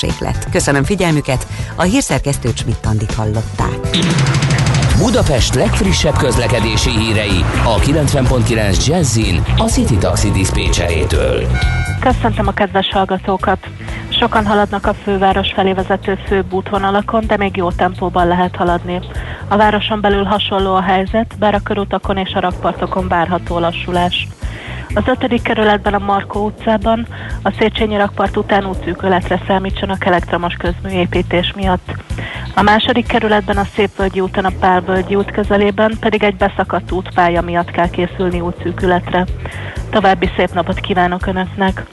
[0.00, 0.50] hőmérséklet.
[0.50, 1.46] Köszönöm figyelmüket,
[1.76, 3.78] a hírszerkesztő Csmittandit hallották.
[4.98, 11.46] Budapest legfrissebb közlekedési hírei a 90.9 Jazzin a City Taxi Dispécsejétől.
[12.00, 13.58] Köszöntöm a kedves hallgatókat!
[14.08, 19.00] Sokan haladnak a főváros felé vezető főbb útvonalakon, de még jó tempóban lehet haladni.
[19.48, 24.28] A városon belül hasonló a helyzet, bár a körutakon és a rakpartokon várható lassulás.
[24.94, 25.42] Az 5.
[25.42, 27.06] kerületben a Markó utcában
[27.42, 31.94] a Széchenyi rakpart után útszűkületre számítsanak elektromos közműépítés miatt.
[32.54, 37.70] A második kerületben a Szépvölgyi úton a Pálvölgyi út közelében pedig egy beszakadt útpálya miatt
[37.70, 39.24] kell készülni útszűkületre.
[39.90, 41.86] További szép napot kívánok Önöknek!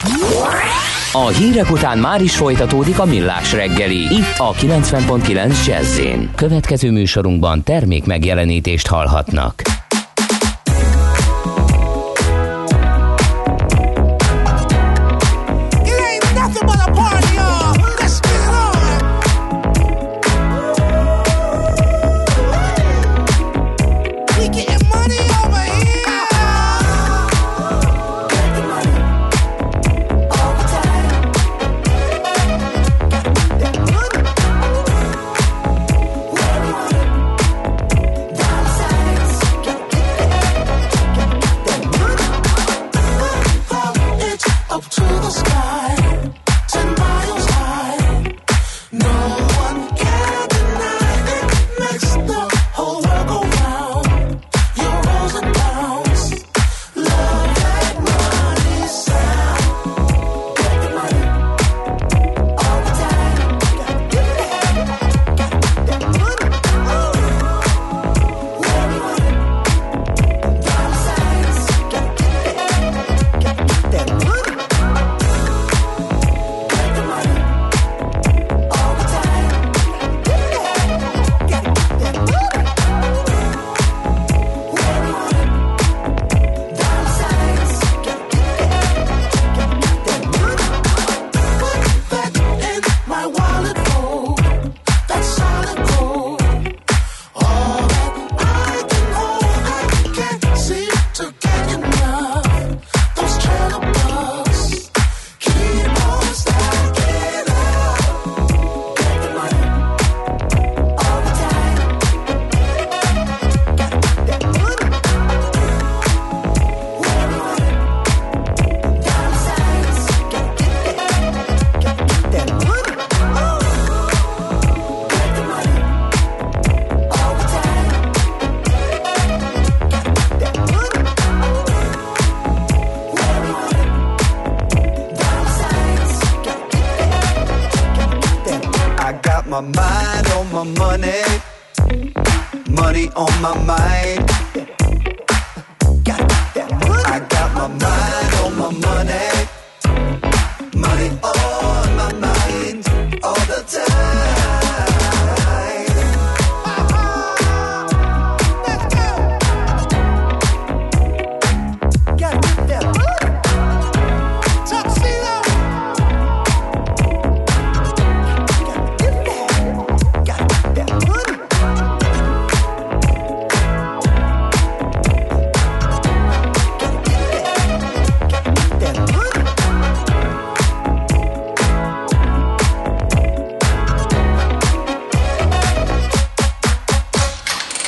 [1.15, 4.01] A hírek után már is folytatódik a millás reggeli.
[4.01, 6.01] Itt a 90.9 jazz
[6.35, 9.82] Következő műsorunkban termék megjelenítést hallhatnak.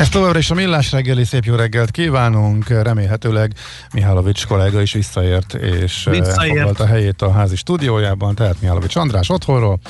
[0.00, 3.52] Ez továbbra is a Millás reggeli, szép jó reggelt kívánunk, remélhetőleg
[3.92, 9.28] Mihálovics kollega is visszaért, és eh, elfoglalt a helyét a házi stúdiójában, tehát Mihálovics András
[9.28, 9.80] otthonról.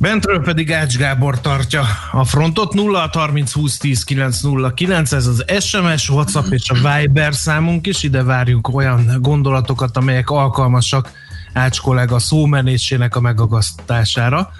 [0.00, 2.74] Bentről pedig Ács Gábor tartja a frontot.
[2.74, 7.86] 0 30 20 10 9 0 9, ez az SMS, WhatsApp és a Viber számunk
[7.86, 11.10] is, ide várjuk olyan gondolatokat, amelyek alkalmasak
[11.52, 14.50] Ács kollega szómenésének a megagasztására.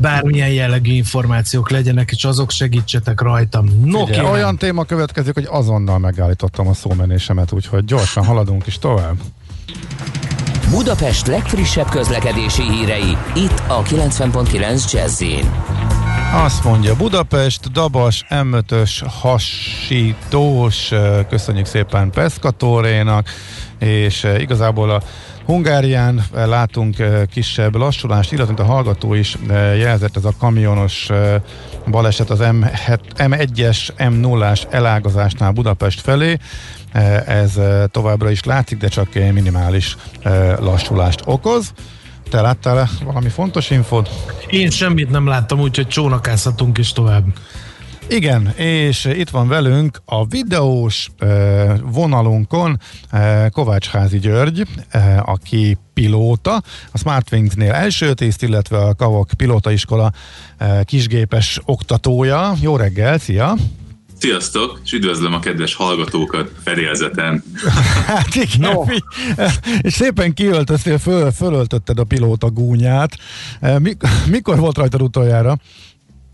[0.00, 3.80] Bármilyen jellegű információk legyenek, és azok segítsetek rajtam.
[3.84, 9.16] No, Figyelj, olyan téma következik, hogy azonnal megállítottam a szómenésemet, úgyhogy gyorsan haladunk is tovább.
[10.70, 15.22] Budapest legfrissebb közlekedési hírei, itt a 90.9 jazz
[16.32, 20.92] Azt mondja, Budapest, Dabas, M5-ös, hasítós,
[21.28, 23.28] köszönjük szépen Peszkatórénak,
[23.78, 25.02] és igazából a
[25.44, 26.96] Hungárián látunk
[27.30, 29.36] kisebb lassulást, illetve a hallgató is
[29.76, 31.08] jelzett ez a kamionos
[31.86, 32.38] baleset az
[33.16, 36.38] M1-es, M0-as elágazásnál Budapest felé.
[37.26, 37.52] Ez
[37.90, 39.96] továbbra is látszik, de csak minimális
[40.58, 41.72] lassulást okoz.
[42.30, 44.10] Te láttál valami fontos infót?
[44.50, 47.24] Én semmit nem láttam, úgyhogy csónakázhatunk is tovább.
[48.08, 51.10] Igen, és itt van velünk a videós
[51.82, 52.80] vonalunkon
[53.50, 54.66] Kovács Házi György,
[55.24, 56.62] aki pilóta,
[56.92, 60.12] a Smartwings-nél első tiszt, illetve a Kavok pilótaiskola
[60.84, 62.54] kisgépes oktatója.
[62.60, 63.54] Jó reggel, szia!
[64.18, 67.44] Sziasztok, és üdvözlöm a kedves hallgatókat fedélzeten.
[68.06, 68.84] hát igen, no.
[69.80, 73.16] és szépen kiöltöztél, föl, fölöltötted a pilóta gúnyát.
[74.30, 75.58] Mikor volt rajtad utoljára?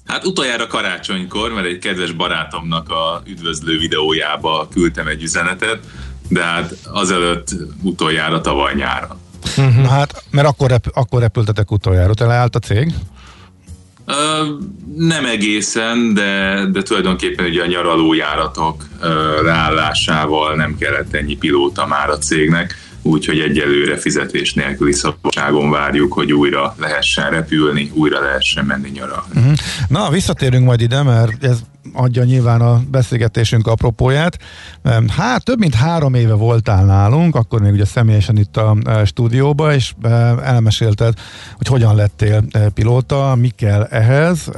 [0.06, 5.78] Hát utoljára karácsonykor, mert egy kedves barátomnak a üdvözlő videójába küldtem egy üzenetet,
[6.28, 9.20] de hát azelőtt utoljára tavaly nyáron.
[9.56, 9.86] Uh-huh.
[9.86, 12.94] Hát, mert akkor, rep- akkor repültetek utoljára, te leállt a cég?
[14.96, 18.84] Nem egészen, de, de tulajdonképpen ugye a nyaralójáratok
[19.42, 26.32] leállásával nem kellett ennyi pilóta már a cégnek, úgyhogy egyelőre fizetés nélküli szabadságon várjuk, hogy
[26.32, 29.32] újra lehessen repülni, újra lehessen menni nyaralni.
[29.34, 29.52] Uh-huh.
[29.88, 31.58] Na, visszatérünk majd ide, mert ez
[31.92, 34.38] adja nyilván a beszélgetésünk apropóját.
[35.08, 39.74] Hát több mint három éve voltál nálunk, akkor még ugye személyesen itt a e, stúdióba,
[39.74, 40.08] és e,
[40.42, 41.14] elmesélted,
[41.56, 44.50] hogy hogyan lettél e, pilóta, mi kell ehhez,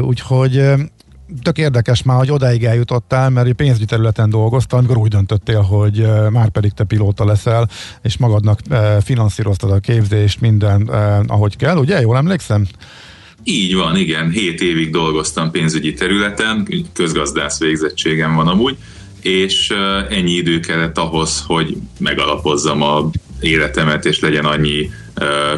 [0.00, 0.62] úgyhogy
[1.42, 6.48] tök érdekes már, hogy odáig eljutottál, mert pénzügyi területen dolgoztam, amikor úgy döntöttél, hogy már
[6.48, 7.68] pedig te pilóta leszel,
[8.02, 8.60] és magadnak
[9.00, 10.82] finanszíroztad a képzést, minden
[11.26, 12.00] ahogy kell, ugye?
[12.00, 12.66] Jól emlékszem?
[13.44, 14.30] Így van, igen.
[14.30, 18.76] Hét évig dolgoztam pénzügyi területen, közgazdász végzettségem van amúgy,
[19.20, 19.72] és
[20.10, 23.10] ennyi idő kellett ahhoz, hogy megalapozzam a
[23.40, 24.90] életemet, és legyen annyi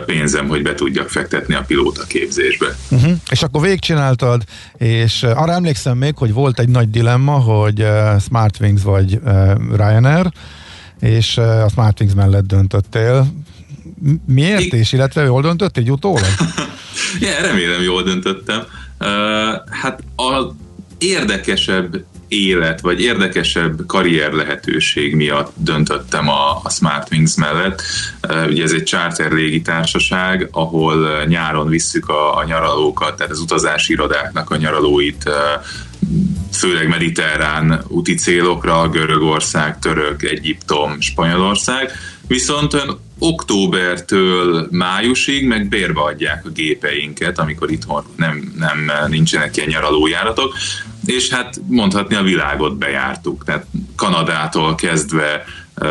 [0.07, 2.77] pénzem, hogy be tudjak fektetni a pilóta képzésbe.
[2.91, 3.13] Uh-huh.
[3.31, 4.43] És akkor végigcsináltad,
[4.77, 7.87] és arra emlékszem még, hogy volt egy nagy dilemma, hogy
[8.21, 9.21] Smartwings vagy
[9.77, 10.33] Ryanair,
[11.01, 13.27] és a Smartwings mellett döntöttél.
[14.27, 16.25] Miért I- is, illetve jól döntöttél, egy utólag?
[17.21, 18.63] ja, remélem jól döntöttem.
[19.01, 19.07] Uh,
[19.71, 20.55] hát a
[20.99, 27.83] érdekesebb élet, vagy érdekesebb karrier lehetőség miatt döntöttem a, a Smartwings mellett.
[28.49, 34.51] Ugye ez egy charter légitársaság, ahol nyáron visszük a, a nyaralókat, tehát az utazási irodáknak
[34.51, 35.31] a nyaralóit
[36.53, 41.93] főleg mediterrán úti célokra, Görögország, Török, Egyiptom, Spanyolország,
[42.27, 49.69] viszont olyan októbertől májusig meg bérbe adják a gépeinket, amikor itthon nem, nem nincsenek ilyen
[49.69, 50.55] nyaralójáratok,
[51.05, 53.67] és hát mondhatni a világot bejártuk, tehát
[53.97, 55.45] Kanadától kezdve
[55.81, 55.89] uh,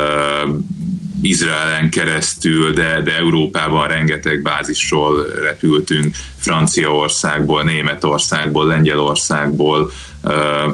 [1.21, 9.91] Izraelen keresztül, de, de Európában rengeteg bázisról repültünk, Franciaországból, Németországból, Lengyelországból,
[10.23, 10.73] uh,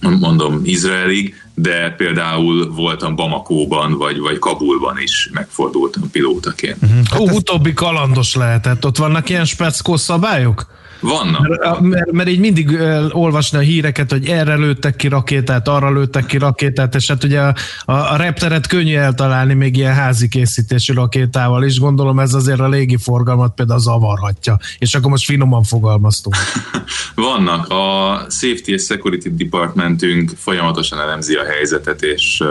[0.00, 6.76] mondom Izraelig, de például voltam Bamakóban, vagy, vagy Kabulban is megfordultam pilótaként.
[6.82, 7.06] Uh-huh.
[7.10, 7.34] Hát Ó, ez...
[7.34, 8.84] utóbbi kalandos lehetett.
[8.84, 10.66] Ott vannak ilyen speckó szabályok?
[11.00, 11.80] Vannak.
[11.80, 12.78] Mert, mert, így mindig
[13.10, 17.40] olvasni a híreket, hogy erre lőttek ki rakétát, arra lőttek ki rakétát, és hát ugye
[17.40, 21.78] a, a, a repteret könnyű eltalálni még ilyen házi készítésű rakétával is.
[21.78, 24.58] Gondolom ez azért a légi forgalmat például zavarhatja.
[24.78, 26.36] És akkor most finoman fogalmaztunk.
[27.14, 27.68] Vannak.
[27.68, 32.42] A Safety and Security Departmentünk folyamatosan elemzi a helyzetet, és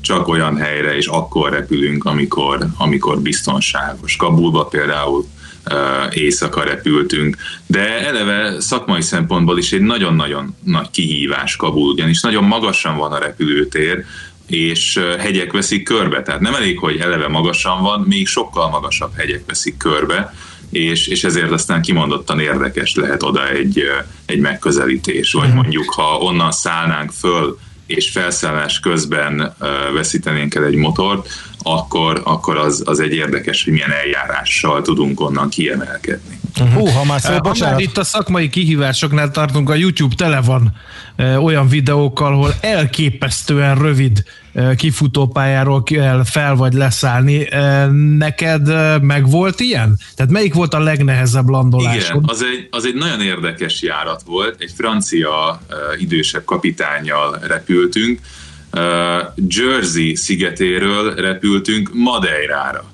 [0.00, 4.16] csak olyan helyre és akkor repülünk, amikor, amikor biztonságos.
[4.16, 5.26] Kabulba például
[6.10, 7.36] éjszaka repültünk,
[7.66, 13.18] de eleve szakmai szempontból is egy nagyon-nagyon nagy kihívás Kabul, ugyanis nagyon magasan van a
[13.18, 14.04] repülőtér,
[14.46, 16.22] és hegyek veszik körbe.
[16.22, 20.34] Tehát nem elég, hogy eleve magasan van, még sokkal magasabb hegyek veszik körbe,
[20.70, 23.82] és, és ezért aztán kimondottan érdekes lehet oda egy,
[24.26, 25.32] egy megközelítés.
[25.32, 25.56] Vagy mhm.
[25.56, 29.54] mondjuk, ha onnan szállnánk föl, és felszállás közben
[29.94, 31.28] veszítenénk el egy motort,
[31.62, 36.40] akkor, akkor az, az egy érdekes, hogy milyen eljárással tudunk onnan kiemelkedni.
[36.60, 36.74] Uh-huh.
[36.74, 37.80] Hú, ha már szóval, bocsánat.
[37.80, 40.72] itt a szakmai kihívásoknál tartunk, a YouTube tele van
[41.42, 44.24] olyan videókkal, ahol elképesztően rövid
[44.76, 47.48] kifutópályáról kell fel vagy leszállni.
[48.18, 48.68] Neked
[49.02, 49.98] meg volt ilyen?
[50.16, 52.08] Tehát melyik volt a legnehezebb landolás?
[52.08, 54.60] Igen, az egy, az egy nagyon érdekes járat volt.
[54.60, 55.60] Egy francia
[55.98, 58.20] idősebb kapitányjal repültünk.
[59.48, 62.84] Jersey szigetéről repültünk Madeirára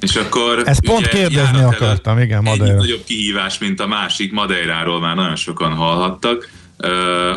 [0.00, 2.72] És akkor Ezt pont kérdezni akartam, igen, Madeira.
[2.72, 6.48] Egy nagyobb kihívás, mint a másik, Madeiráról már nagyon sokan hallhattak,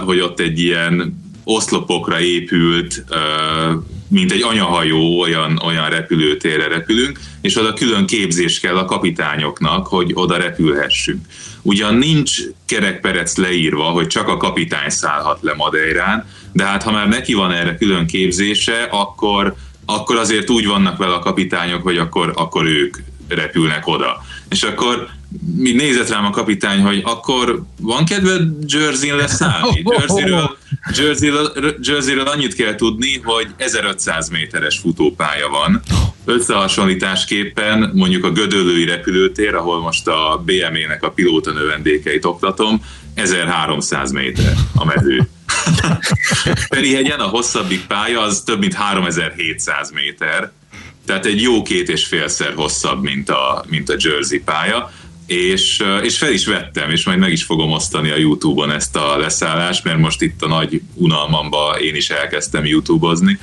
[0.05, 3.03] hogy ott egy ilyen oszlopokra épült,
[4.07, 10.11] mint egy anyahajó, olyan, olyan repülőtérre repülünk, és oda külön képzés kell a kapitányoknak, hogy
[10.13, 11.25] oda repülhessünk.
[11.61, 12.31] Ugyan nincs
[12.65, 17.51] kerekperec leírva, hogy csak a kapitány szállhat le Madeirán, de hát ha már neki van
[17.51, 22.97] erre külön képzése, akkor, akkor azért úgy vannak vele a kapitányok, hogy akkor, akkor ők
[23.27, 24.21] repülnek oda.
[24.49, 25.09] És akkor
[25.55, 29.83] mi nézett rám a kapitány, hogy akkor van kedved Jersey-n leszállni?
[29.97, 30.57] Jersey-ről,
[30.97, 35.81] Jersey-ről, Jersey-ről annyit kell tudni, hogy 1500 méteres futópálya van.
[36.25, 42.81] Összehasonlításképpen mondjuk a Gödöllői repülőtér, ahol most a BME-nek a pilóta növendékeit oktatom,
[43.13, 45.27] 1300 méter a mező.
[46.69, 50.51] Ferihegyen a hosszabbik pálya az több mint 3700 méter,
[51.05, 54.91] tehát egy jó két és félszer hosszabb, mint a, mint a Jersey pálya
[55.33, 59.17] és, és fel is vettem, és majd meg is fogom osztani a YouTube-on ezt a
[59.17, 63.39] leszállást, mert most itt a nagy unalmamba én is elkezdtem YouTube-ozni.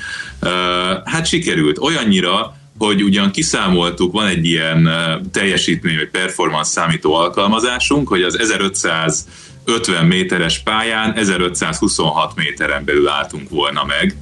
[1.04, 1.78] Hát sikerült.
[1.78, 4.88] Olyannyira, hogy ugyan kiszámoltuk, van egy ilyen
[5.32, 13.84] teljesítmény vagy performance számító alkalmazásunk, hogy az 1550 méteres pályán 1526 méteren belül álltunk volna
[13.84, 14.16] meg,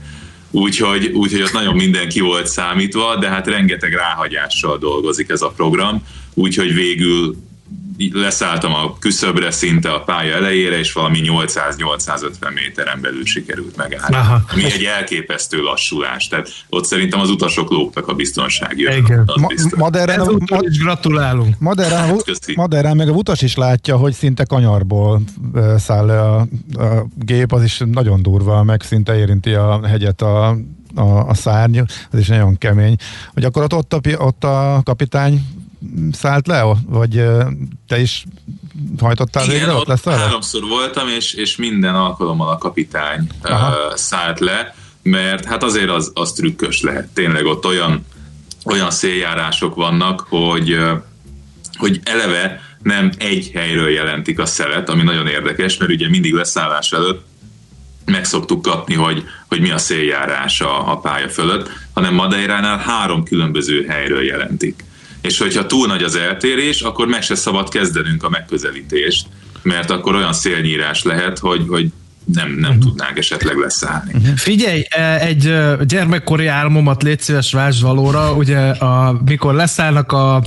[0.50, 6.02] úgyhogy, úgyhogy ott nagyon mindenki volt számítva, de hát rengeteg ráhagyással dolgozik ez a program,
[6.34, 7.37] úgyhogy végül
[8.12, 14.14] leszálltam a küszöbre szinte a pálya elejére, és valami 800-850 méteren belül sikerült megállni.
[14.17, 14.40] Aha.
[14.52, 16.28] Ami egy elképesztő lassulás.
[16.28, 19.31] Tehát ott szerintem az utasok lógtak a biztonsági Igen.
[19.40, 21.55] Ma- Maderán, ma- is gratulálunk.
[21.59, 25.21] Maderán, hát, Maderán meg a utas is látja, hogy szinte kanyarból
[25.76, 26.38] száll le a,
[26.73, 30.57] a gép, az is nagyon durva, meg szinte érinti a hegyet a
[30.95, 31.78] a, a szárny,
[32.11, 32.97] az is nagyon kemény.
[33.35, 35.47] Hogy akkor ott, ott, a, ott a kapitány
[36.12, 37.25] szállt le, vagy
[37.87, 38.25] te is
[39.00, 39.73] hajtottál Igen, végre?
[39.73, 43.68] Ott, lesz háromszor voltam, és, és minden alkalommal a kapitány Aha.
[43.68, 47.08] uh, szállt le, mert hát azért az, az trükkös lehet.
[47.08, 48.06] Tényleg ott olyan,
[48.64, 50.78] olyan széljárások vannak, hogy,
[51.78, 56.92] hogy eleve nem egy helyről jelentik a szelet, ami nagyon érdekes, mert ugye mindig leszállás
[56.92, 57.26] előtt
[58.04, 63.25] meg szoktuk kapni, hogy, hogy mi a széljárás a, a pálya fölött, hanem Madeiránál három
[63.25, 64.85] különböző helyről jelentik
[65.20, 69.26] és hogyha túl nagy az eltérés, akkor meg se szabad kezdenünk a megközelítést,
[69.62, 71.90] mert akkor olyan szélnyírás lehet, hogy, hogy
[72.34, 72.84] nem, nem uh-huh.
[72.84, 74.12] tudnánk esetleg leszállni.
[74.14, 74.37] Uh-huh.
[74.37, 75.54] Figyelj, e, egy
[75.87, 80.42] gyermekkori álmomat légy szíves valóra, ugye a, mikor leszállnak a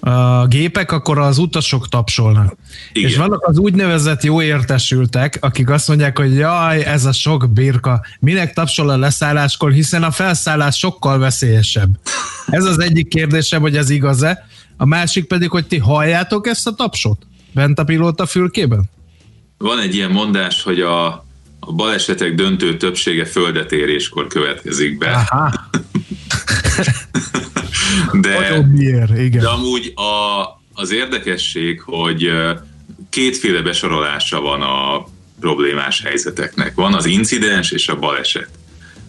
[0.00, 2.56] a gépek, akkor az utasok tapsolnak.
[2.92, 3.10] Igen.
[3.10, 8.04] És vannak az úgynevezett jó értesültek, akik azt mondják, hogy jaj, ez a sok birka,
[8.20, 11.90] minek tapsol a leszálláskor, hiszen a felszállás sokkal veszélyesebb.
[12.46, 14.46] Ez az egyik kérdésem, hogy ez igaz-e.
[14.76, 17.26] A másik pedig, hogy ti halljátok ezt a tapsot?
[17.52, 18.90] Bent a pilóta fülkében?
[19.58, 21.06] Van egy ilyen mondás, hogy a,
[21.60, 25.10] a balesetek döntő többsége földetéréskor következik be.
[25.10, 25.52] Aha.
[28.12, 28.66] de,
[29.16, 29.42] igen.
[29.42, 32.30] de amúgy a, az érdekesség, hogy
[33.10, 35.06] kétféle besorolása van a
[35.40, 36.74] problémás helyzeteknek.
[36.74, 38.48] Van az incidens és a baleset.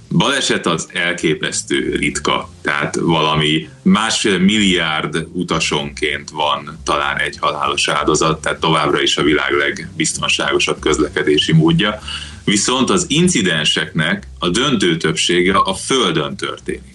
[0.09, 8.59] Baleset az elképesztő ritka, tehát valami másfél milliárd utasonként van talán egy halálos áldozat, tehát
[8.59, 11.99] továbbra is a világ legbiztonságosabb közlekedési módja.
[12.43, 16.94] Viszont az incidenseknek a döntő többsége a Földön történik.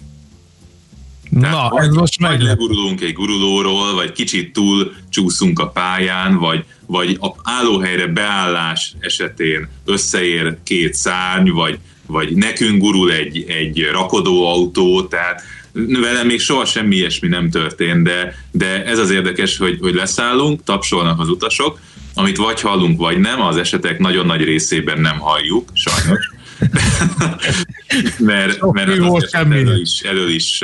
[1.39, 2.41] Na, vagy, ez most meg.
[2.41, 9.67] legurulunk egy gurulóról, vagy kicsit túl csúszunk a pályán, vagy, vagy a állóhelyre beállás esetén
[9.85, 15.41] összeér két szárny, vagy, vagy nekünk gurul egy, egy rakodóautó, tehát
[15.73, 20.63] velem még soha semmi ilyesmi nem történt, de, de ez az érdekes, hogy, hogy leszállunk,
[20.63, 21.79] tapsolnak az utasok,
[22.13, 26.29] amit vagy hallunk, vagy nem, az esetek nagyon nagy részében nem halljuk, sajnos.
[28.17, 30.63] mert, mert az elől is, elől is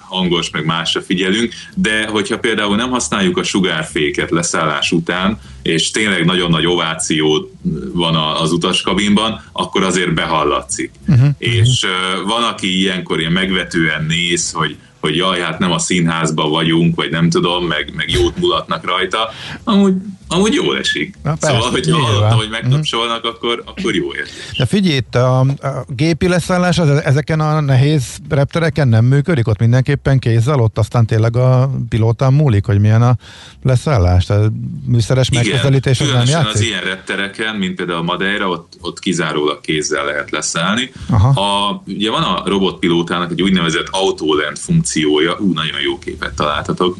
[0.00, 6.24] hangos, meg másra figyelünk, de hogyha például nem használjuk a sugárféket leszállás után, és tényleg
[6.24, 7.50] nagyon nagy ováció
[7.92, 10.90] van az utaskabinban, akkor azért behallatszik.
[11.08, 11.28] Uh-huh.
[11.38, 11.86] És
[12.26, 17.10] van, aki ilyenkor ilyen megvetően néz, hogy hogy jaj, hát nem a színházban vagyunk, vagy
[17.10, 19.30] nem tudom, meg, meg jót mulatnak rajta.
[19.64, 19.94] Amúgy
[20.28, 21.14] amúgy jól esik.
[21.22, 23.28] Na, persze, szóval, hogyha hallottam, hogy megtapsolnak, mm.
[23.28, 24.56] akkor, akkor jó érzés.
[24.56, 25.46] De figyelj, itt a, a
[25.88, 31.36] gépi leszállás az, ezeken a nehéz reptereken nem működik, ott mindenképpen kézzel, ott aztán tényleg
[31.36, 33.16] a pilótán múlik, hogy milyen a
[33.62, 34.50] leszállás, tehát
[34.86, 36.54] műszeres megközelítés az nem játszik?
[36.54, 40.90] az ilyen reptereken, mint például a Madeira, ott, ott kizárólag kézzel lehet leszállni.
[41.10, 41.28] Aha.
[41.40, 46.96] A, ugye van a robotpilótának egy úgynevezett autoland funkciója, ú, nagyon jó képet találtatok.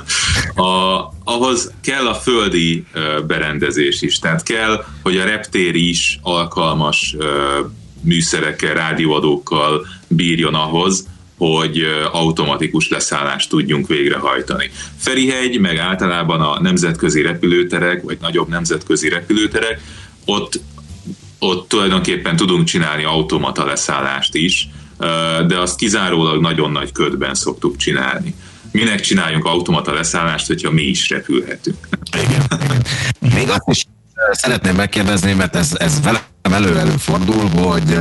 [0.54, 2.59] a, ahhoz kell a földi
[3.26, 7.16] berendezés is, tehát kell, hogy a reptér is alkalmas
[8.00, 14.70] műszerekkel, rádióadókkal bírjon ahhoz, hogy automatikus leszállást tudjunk végrehajtani.
[14.96, 19.80] Ferihegy, meg általában a nemzetközi repülőterek, vagy nagyobb nemzetközi repülőterek,
[20.24, 20.60] ott,
[21.38, 24.68] ott tulajdonképpen tudunk csinálni automata leszállást is,
[25.46, 28.34] de azt kizárólag nagyon nagy ködben szoktuk csinálni
[28.70, 31.88] minek csináljunk automata leszállást, hogyha mi is repülhetünk.
[32.12, 32.42] Igen.
[33.34, 33.86] Még azt is
[34.32, 37.98] szeretném megkérdezni, mert ez, ez velem elő fordul, hogy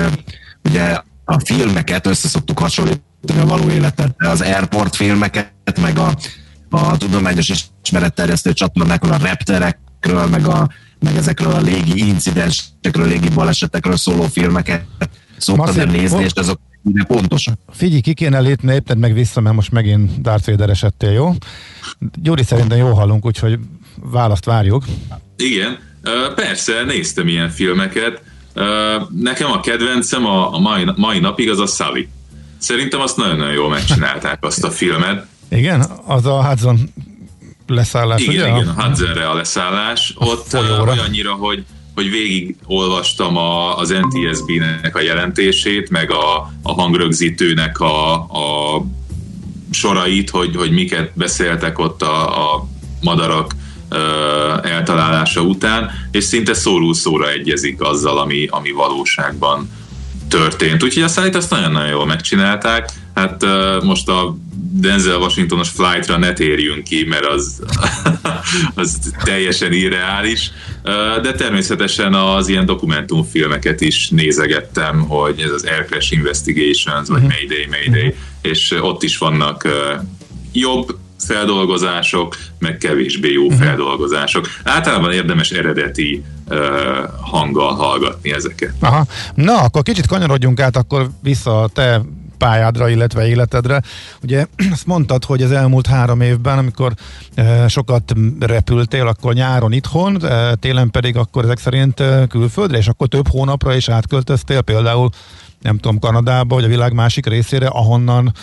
[0.64, 6.16] ugye a filmeket összeszoktuk hasonlítani a való életet, az airport filmeket, meg a,
[6.70, 7.52] a tudományos
[7.84, 14.86] ismeretterjesztő csatornákon a repterekről, meg, a, meg ezekről a légi incidensekről, légi balesetekről szóló filmeket
[15.38, 17.60] szoktam nézni, és azok de pontosan.
[17.72, 21.34] Figyelj, ki kéne lépni, lépted meg vissza, mert most megint Darth Vader esettél, jó?
[22.22, 23.60] Gyuri szerintem jó hallunk, úgyhogy
[23.96, 24.86] választ várjuk.
[25.38, 25.78] Igen,
[26.36, 28.22] persze, néztem ilyen filmeket.
[29.10, 32.08] Nekem a kedvencem a mai, mai napig az a Sully.
[32.58, 35.26] Szerintem azt nagyon-nagyon jól megcsinálták azt a filmet.
[35.50, 36.94] Igen, az a Hudson
[37.68, 38.62] leszállás, igen, ugye?
[38.62, 40.14] Igen, a Hudsonre a leszállás.
[40.18, 40.92] A Ott folyóra.
[40.92, 41.66] olyannyira, hogy
[42.00, 48.86] hogy végig olvastam a, az NTSB-nek a jelentését, meg a, a hangrögzítőnek a, a
[49.72, 52.68] sorait, hogy, hogy miket beszéltek ott a, a
[53.02, 53.56] madarak
[54.64, 59.70] eltalálása után, és szinte szórul szóra egyezik azzal, ami, ami valóságban
[60.28, 60.84] történt.
[60.84, 62.90] Úgyhogy a szállít azt nagyon-nagyon jól megcsinálták.
[63.20, 63.46] Hát
[63.84, 64.38] most a
[64.72, 67.62] Denzel Washingtonos flightra ne térjünk ki, mert az,
[68.76, 70.52] az teljesen irreális,
[71.22, 77.32] de természetesen az ilyen dokumentumfilmeket is nézegettem, hogy ez az Air Crash Investigations, vagy mhm.
[77.32, 78.22] Mayday, Mayday, uh-huh.
[78.42, 79.68] és ott is vannak
[80.52, 83.62] jobb feldolgozások, meg kevésbé jó uh-huh.
[83.62, 84.48] feldolgozások.
[84.64, 86.24] Általában érdemes eredeti
[87.22, 88.74] hanggal hallgatni ezeket.
[88.80, 89.06] Aha.
[89.36, 92.02] Na, akkor kicsit kanyarodjunk át akkor vissza a te
[92.40, 93.82] pályádra, illetve életedre.
[94.24, 96.94] Ugye azt mondtad, hogy az elmúlt három évben, amikor
[97.36, 102.88] e, sokat repültél, akkor nyáron itthon, e, télen pedig akkor ezek szerint e, külföldre, és
[102.88, 105.10] akkor több hónapra is átköltöztél például
[105.62, 108.34] nem tudom, Kanadába, vagy a világ másik részére, ahonnan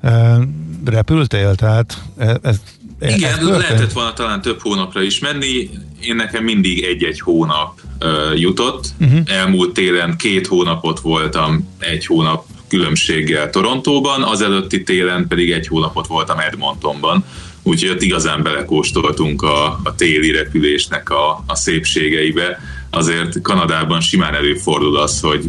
[0.00, 0.38] e,
[0.84, 2.02] repültél, tehát
[2.42, 2.60] ez
[3.00, 5.70] igen, ez lehetett volna talán több hónapra is menni.
[6.00, 8.86] Én nekem mindig egy-egy hónap uh, jutott.
[9.00, 9.20] Uh-huh.
[9.26, 16.06] Elmúlt télen két hónapot voltam, egy hónap különbséggel Torontóban, az előtti télen pedig egy hónapot
[16.06, 17.24] voltam Edmontonban,
[17.62, 22.60] úgyhogy ott igazán belekóstoltunk a, a téli repülésnek a, a szépségeibe.
[22.90, 25.44] Azért Kanadában simán előfordul az, hogy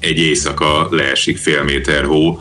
[0.00, 2.40] egy éjszaka leesik fél méter hó,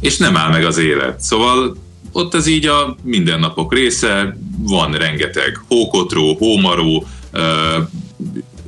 [0.00, 1.20] és nem áll meg az élet.
[1.20, 1.76] Szóval
[2.12, 7.06] ott ez így a mindennapok része, van rengeteg hókotró, hómaró,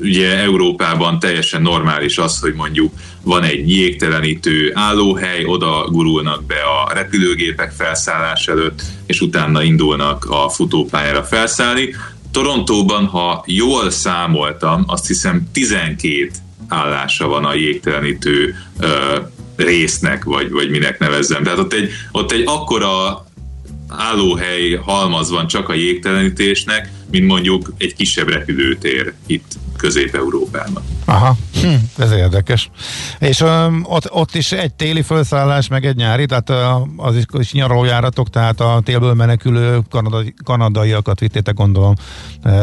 [0.01, 6.93] ugye Európában teljesen normális az, hogy mondjuk van egy jégtelenítő állóhely, oda gurulnak be a
[6.93, 11.95] repülőgépek felszállás előtt, és utána indulnak a futópályára felszállni.
[12.33, 16.31] Torontóban, ha jól számoltam, azt hiszem 12
[16.69, 19.17] állása van a jégtelenítő ö,
[19.57, 21.43] résznek, vagy, vagy minek nevezzem.
[21.43, 23.27] Tehát ott egy, ott egy akkora
[23.89, 30.83] állóhely halmaz van csak a jégtelenítésnek, mint mondjuk egy kisebb repülőtér itt Közép-Európában.
[31.05, 32.71] Aha, hm, ez érdekes.
[33.19, 36.51] És um, ott, ott is egy téli felszállás, meg egy nyári, tehát
[36.97, 41.95] az is, is nyaralójáratok, tehát a télből menekülő kanadai, kanadaiakat vittétek gondolom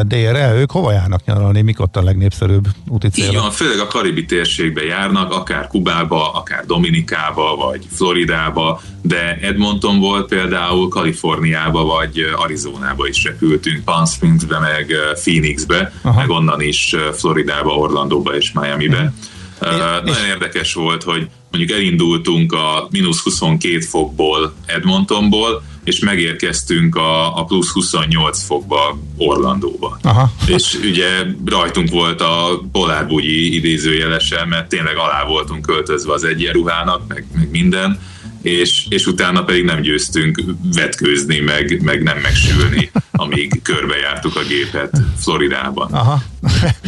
[0.01, 0.53] délre.
[0.53, 1.61] Ők hova járnak nyaralni?
[1.61, 3.33] Mik ott a legnépszerűbb úti célok?
[3.33, 9.99] Így van, főleg a karibi térségbe járnak, akár Kubába, akár Dominikába, vagy Floridába, de Edmonton
[9.99, 14.05] volt például, Kaliforniába, vagy Arizonába is repültünk, Palm
[14.35, 16.19] Springsbe, meg Phoenixbe, Aha.
[16.19, 19.13] meg onnan is Floridába, Orlandóba és Miami-be.
[19.61, 19.69] Uh,
[20.05, 27.43] nagyon érdekes volt, hogy mondjuk elindultunk a mínusz 22 fokból Edmontonból, és megérkeztünk a, a
[27.43, 29.99] plusz 28 fokba Orlandóba.
[30.01, 30.31] Aha.
[30.47, 31.07] És ugye
[31.45, 37.99] rajtunk volt a polárbugyi idézőjelesen, mert tényleg alá voltunk költözve az egyenruhának, meg, meg minden,
[38.45, 45.01] és, és utána pedig nem győztünk vetkőzni, meg, meg nem megsülni, amíg körbejártuk a gépet
[45.17, 45.91] Floridában.
[45.91, 46.23] Aha.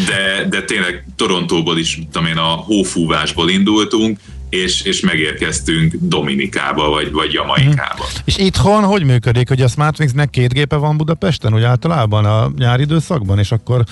[0.07, 7.11] de, de tényleg Torontóból is, tudom én, a hófúvásból indultunk, és, és megérkeztünk Dominikába, vagy,
[7.11, 8.03] vagy Jamaikába.
[8.03, 8.21] Hmm.
[8.25, 12.81] És itthon hogy működik, hogy a SmartWings-nek két gépe van Budapesten, úgy általában a nyári
[12.81, 13.83] időszakban, és akkor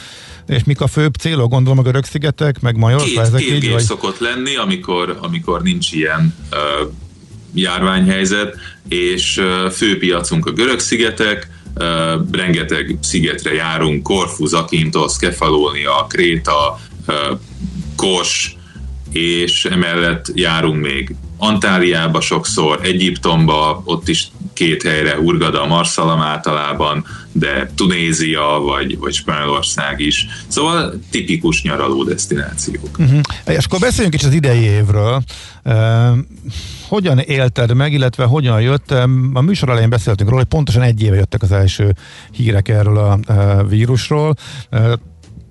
[0.48, 1.50] és mik a főbb célok?
[1.50, 3.84] Gondolom a Görög-szigetek, meg Majorka, két, ezek két így, gép vagy?
[3.84, 6.92] szokott lenni, amikor, amikor nincs ilyen uh,
[7.56, 8.56] járványhelyzet,
[8.90, 11.86] és uh, főpiacunk a Görög-szigetek, uh,
[12.32, 16.80] rengeteg szigetre járunk, Korfu, Zakintos, Kefalónia, Kréta,
[17.96, 18.56] Kos,
[19.12, 27.72] és emellett járunk még Antáliába sokszor, Egyiptomba, ott is két helyre, Urgada, Marszalam általában, de
[27.76, 30.28] Tunézia vagy, vagy Spanyolország is.
[30.48, 32.98] Szóval tipikus nyaraló destinációk.
[32.98, 33.20] Uh-huh.
[33.46, 35.24] És akkor beszéljünk is az idei évről.
[36.88, 38.92] Hogyan élted meg, illetve hogyan jött?
[39.34, 41.96] A műsor elején beszéltünk róla, hogy pontosan egy éve jöttek az első
[42.32, 44.36] hírek erről a uh, vírusról.
[44.72, 44.94] Uh,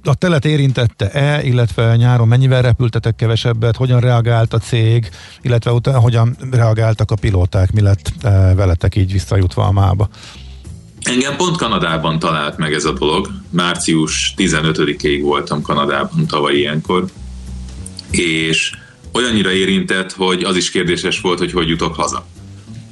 [0.07, 5.11] a telet érintette-e, illetve nyáron mennyivel repültetek kevesebbet, hogyan reagált a cég,
[5.42, 10.09] illetve utána hogyan reagáltak a pilóták, mi lett e, veletek így visszajutva a mába?
[11.03, 13.31] Engem pont Kanadában talált meg ez a dolog.
[13.51, 17.05] Március 15-ig voltam Kanadában tavaly ilyenkor,
[18.11, 18.73] és
[19.14, 22.27] olyannyira érintett, hogy az is kérdéses volt, hogy hogy jutok haza.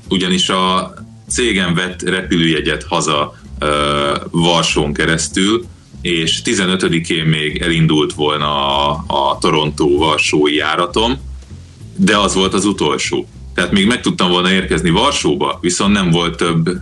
[0.09, 0.95] Ugyanis a
[1.29, 3.69] cégem vett repülőjegyet haza uh,
[4.31, 5.65] Varsón keresztül,
[6.03, 11.21] és 15-én még elindult volna a, a Torontó-Varsói járatom,
[11.97, 13.29] de az volt az utolsó.
[13.55, 16.77] Tehát még meg tudtam volna érkezni Varsóba, viszont nem volt több uh,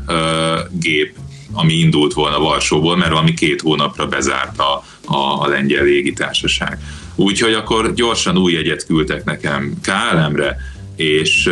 [0.72, 1.14] gép,
[1.52, 6.78] ami indult volna Varsóból, mert valami két hónapra bezárt a, a, a lengyel légitársaság.
[7.20, 10.56] Úgyhogy akkor gyorsan új jegyet küldtek nekem KLM-re,
[10.96, 11.48] és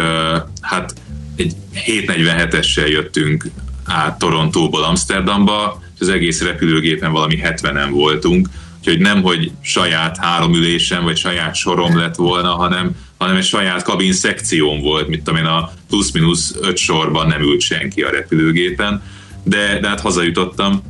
[0.61, 0.95] hát
[1.37, 1.53] egy
[1.87, 3.45] 747-essel jöttünk
[3.85, 10.55] át Torontóból Amsterdamba, és az egész repülőgépen valami 70-en voltunk, úgyhogy nem, hogy saját három
[10.55, 15.41] ülésen, vagy saját sorom lett volna, hanem, hanem egy saját kabin szekción volt, mit tudom
[15.41, 19.03] én, a plusz-minusz öt sorban nem ült senki a repülőgépen,
[19.43, 20.83] de, de hát hazajutottam,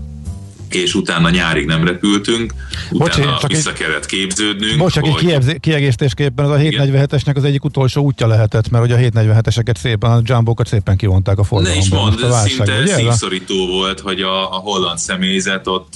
[0.74, 2.54] és utána nyárig nem repültünk,
[2.90, 4.78] utána Bocsi, csak vissza egy, kellett képződnünk.
[4.78, 5.30] Bocs, csak hogy...
[5.30, 10.10] egy kiegészítésképpen az a 747-esnek az egyik utolsó útja lehetett, mert hogy a 747-eseket szépen,
[10.10, 11.78] a jumbo szépen kivonták a forgalomban.
[11.78, 15.92] Ne is mond, válság, szinte szívszorító volt, hogy a, a holland személyzet ott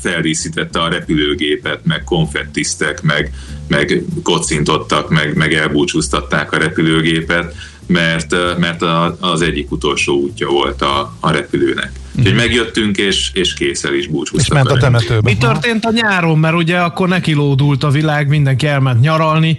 [0.00, 3.32] feldíszítette a repülőgépet, meg konfettiztek, meg,
[3.68, 7.54] meg kocintottak, meg, meg elbúcsúztatták a repülőgépet,
[7.88, 8.82] mert, mert
[9.20, 11.92] az egyik utolsó útja volt a, a repülőnek.
[12.18, 12.42] Úgyhogy mhm.
[12.42, 14.40] megjöttünk, és, és készen is búcsúztak.
[14.40, 15.20] És ment a temetőbe.
[15.22, 16.38] Mi történt a nyáron?
[16.38, 19.58] Mert ugye akkor nekilódult a világ, mindenki elment nyaralni,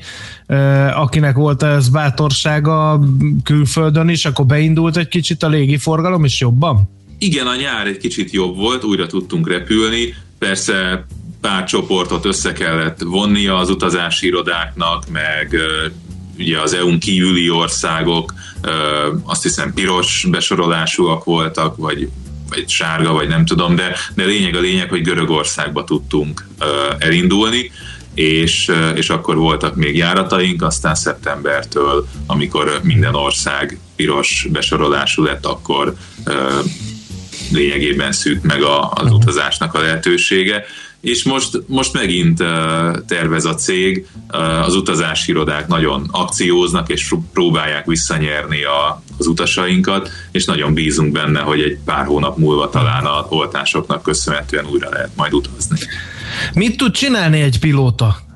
[0.94, 3.00] akinek volt ez bátorsága
[3.44, 6.89] külföldön is, akkor beindult egy kicsit a légiforgalom, és jobban?
[7.18, 11.06] Igen, a nyár egy kicsit jobb volt, újra tudtunk repülni, persze
[11.42, 15.56] pár csoportot össze kellett vonnia az utazási irodáknak, meg
[16.39, 18.34] ugye az EU-n kívüli országok
[19.23, 22.10] azt hiszem piros besorolásúak voltak, vagy
[22.49, 26.47] vagy sárga, vagy nem tudom, de, de lényeg a lényeg, hogy Görögországba tudtunk
[26.97, 27.71] elindulni,
[28.13, 35.93] és, és akkor voltak még járataink, aztán szeptembertől, amikor minden ország piros besorolású lett, akkor
[37.52, 40.65] lényegében szűnt meg a, az utazásnak a lehetősége
[41.02, 42.38] és most, most megint
[43.08, 44.08] tervez a cég,
[44.66, 51.40] az utazási irodák nagyon akcióznak, és próbálják visszanyerni a, az utasainkat, és nagyon bízunk benne,
[51.40, 55.78] hogy egy pár hónap múlva talán a oltásoknak köszönhetően újra lehet majd utazni.
[56.54, 58.28] Mit tud csinálni egy pilóta?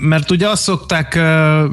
[0.00, 1.18] Mert ugye azt szokták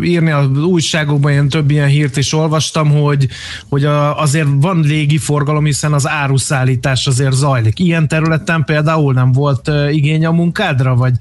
[0.02, 3.28] írni az újságokban, én több ilyen hírt is olvastam, hogy,
[3.70, 7.80] hogy azért van légi forgalom, hiszen az áruszállítás azért zajlik.
[7.80, 11.14] Ilyen területen például nem volt igény a munkádra, vagy,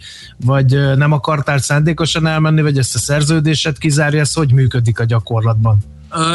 [0.45, 5.79] vagy nem akartál szándékosan elmenni, vagy ezt a szerződéset kizárja, ez hogy működik a gyakorlatban?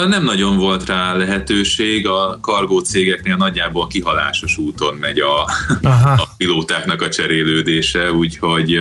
[0.08, 5.42] Nem nagyon volt rá lehetőség, a kargó cégeknél nagyjából kihalásos úton megy a,
[6.24, 8.80] a pilótáknak a cserélődése, úgyhogy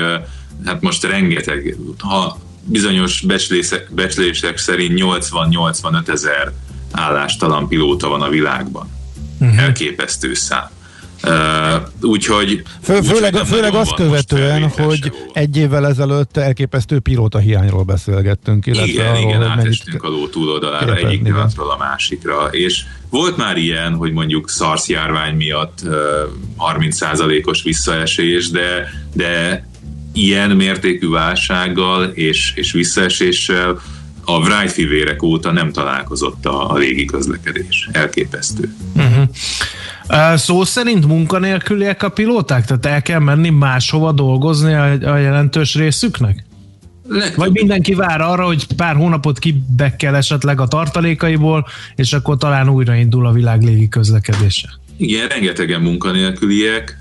[0.64, 6.53] hát most rengeteg, ha bizonyos becslések, becslések szerint 80-85 ezer
[6.90, 8.88] állástalan pilóta van a világban.
[9.40, 9.62] Uh-huh.
[9.62, 10.77] Elképesztő szám.
[11.23, 12.62] Uh, úgyhogy...
[12.83, 18.66] Fő, főleg úgy, főleg azt követően, hogy egy évvel ezelőtt elképesztő pilóta hiányról beszélgettünk.
[18.66, 23.57] Illetve igen, arról, igen, átestünk a ló túloldalára egyik pillanatról a másikra, és volt már
[23.57, 25.92] ilyen, hogy mondjuk SARS járvány miatt uh,
[26.59, 29.66] 30%-os visszaesés, de, de
[30.12, 33.81] ilyen mértékű válsággal és, és visszaeséssel
[34.25, 37.88] a Wright fivérek óta nem találkozott a, a légi közlekedés.
[37.92, 38.75] Elképesztő.
[38.97, 39.29] Uh-huh.
[40.09, 42.64] Uh, szó szerint munkanélküliek a pilóták?
[42.64, 46.47] Tehát el kell menni máshova dolgozni a, a jelentős részüknek?
[47.09, 47.37] Legtöbb.
[47.37, 51.66] Vagy mindenki vár arra, hogy pár hónapot kibekkel esetleg a tartalékaiból,
[51.97, 54.68] és akkor talán újraindul a világ légi közlekedése.
[54.97, 56.99] Igen, rengetegen munkanélküliek,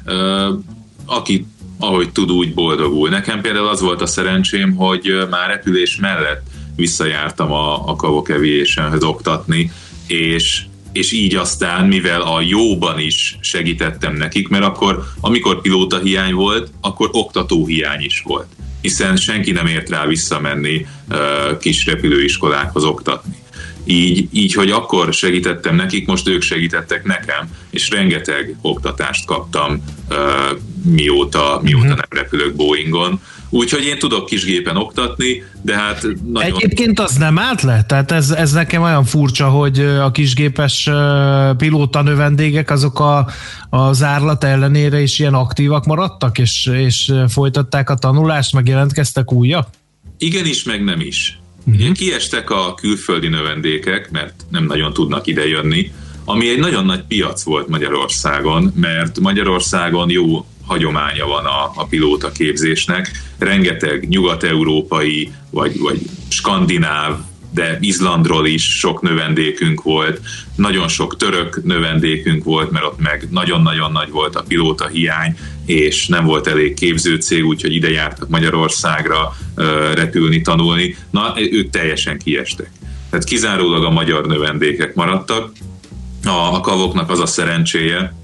[1.06, 1.46] aki
[1.80, 3.10] ahogy tud, úgy boldogul.
[3.10, 6.42] Nekem például az volt a szerencsém, hogy már repülés mellett
[6.76, 9.72] visszajártam a, a Kavok Aviationhez oktatni,
[10.08, 10.62] és,
[10.92, 16.72] és így aztán, mivel a jóban is segítettem nekik, mert akkor, amikor pilóta hiány volt,
[16.82, 18.48] akkor oktató hiány is volt
[18.82, 23.36] hiszen senki nem ért rá visszamenni uh, kis repülőiskolákhoz oktatni.
[23.89, 29.84] Így, így, hogy akkor segítettem nekik, most ők segítettek nekem, és rengeteg oktatást kaptam,
[30.84, 31.97] mióta, mióta uh-huh.
[31.97, 33.21] nem repülök Boeingon.
[33.50, 36.54] Úgyhogy én tudok kisgépen oktatni, de hát nagyon...
[36.54, 37.84] Egyébként az nem állt le?
[37.84, 40.89] Tehát ez, ez nekem olyan furcsa, hogy a kisgépes
[41.58, 43.28] pilóta növendégek azok a,
[43.69, 49.67] a zárlat ellenére is ilyen aktívak maradtak, és, és folytatták a tanulást, meg jelentkeztek újak?
[50.17, 51.39] Igenis, meg nem is.
[51.71, 51.91] Uh-huh.
[51.91, 55.91] Kiestek a külföldi növendékek, mert nem nagyon tudnak idejönni,
[56.25, 62.32] ami egy nagyon nagy piac volt Magyarországon, mert Magyarországon jó hagyománya van a, a pilóta
[62.32, 63.12] képzésnek.
[63.38, 65.99] Rengeteg nyugat-európai vagy, vagy
[66.30, 67.17] skandináv,
[67.58, 70.20] de Izlandról is sok növendékünk volt,
[70.56, 76.08] nagyon sok török növendékünk volt, mert ott meg nagyon-nagyon nagy volt a pilóta hiány, és
[76.08, 79.38] nem volt elég képzőcég, úgyhogy ide jártak Magyarországra
[79.93, 80.96] repülni, tanulni.
[81.10, 82.72] Na, ők teljesen kiestek.
[83.10, 85.52] Tehát kizárólag a magyar növendékek maradtak.
[86.24, 88.15] A, a kavoknak az a szerencséje,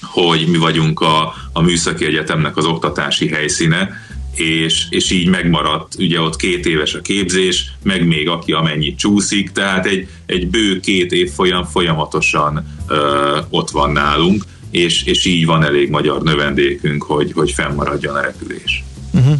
[0.00, 4.01] hogy mi vagyunk a, a műszaki egyetemnek az oktatási helyszíne,
[4.34, 9.52] és, és így megmaradt, ugye ott két éves a képzés, meg még aki amennyit csúszik,
[9.52, 15.46] tehát egy, egy bő két év folyam folyamatosan ö, ott van nálunk, és, és így
[15.46, 18.84] van elég magyar növendékünk, hogy, hogy fennmaradjon a repülés.
[19.10, 19.34] Uh-huh.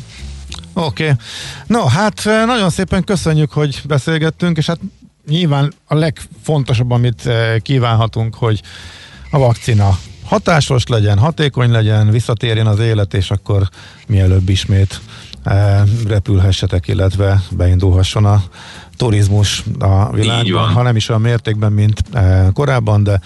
[0.74, 1.02] Oké.
[1.02, 1.16] Okay.
[1.66, 4.80] No, hát nagyon szépen köszönjük, hogy beszélgettünk, és hát
[5.28, 7.28] nyilván a legfontosabb, amit
[7.62, 8.60] kívánhatunk, hogy
[9.30, 9.98] a vakcina
[10.32, 13.68] hatásos legyen, hatékony legyen, visszatérjen az élet, és akkor
[14.06, 15.00] mielőbb ismét
[15.44, 18.42] e, repülhessetek, illetve beindulhasson a
[18.96, 23.20] turizmus a világban, ha nem is olyan mértékben, mint e, korábban, de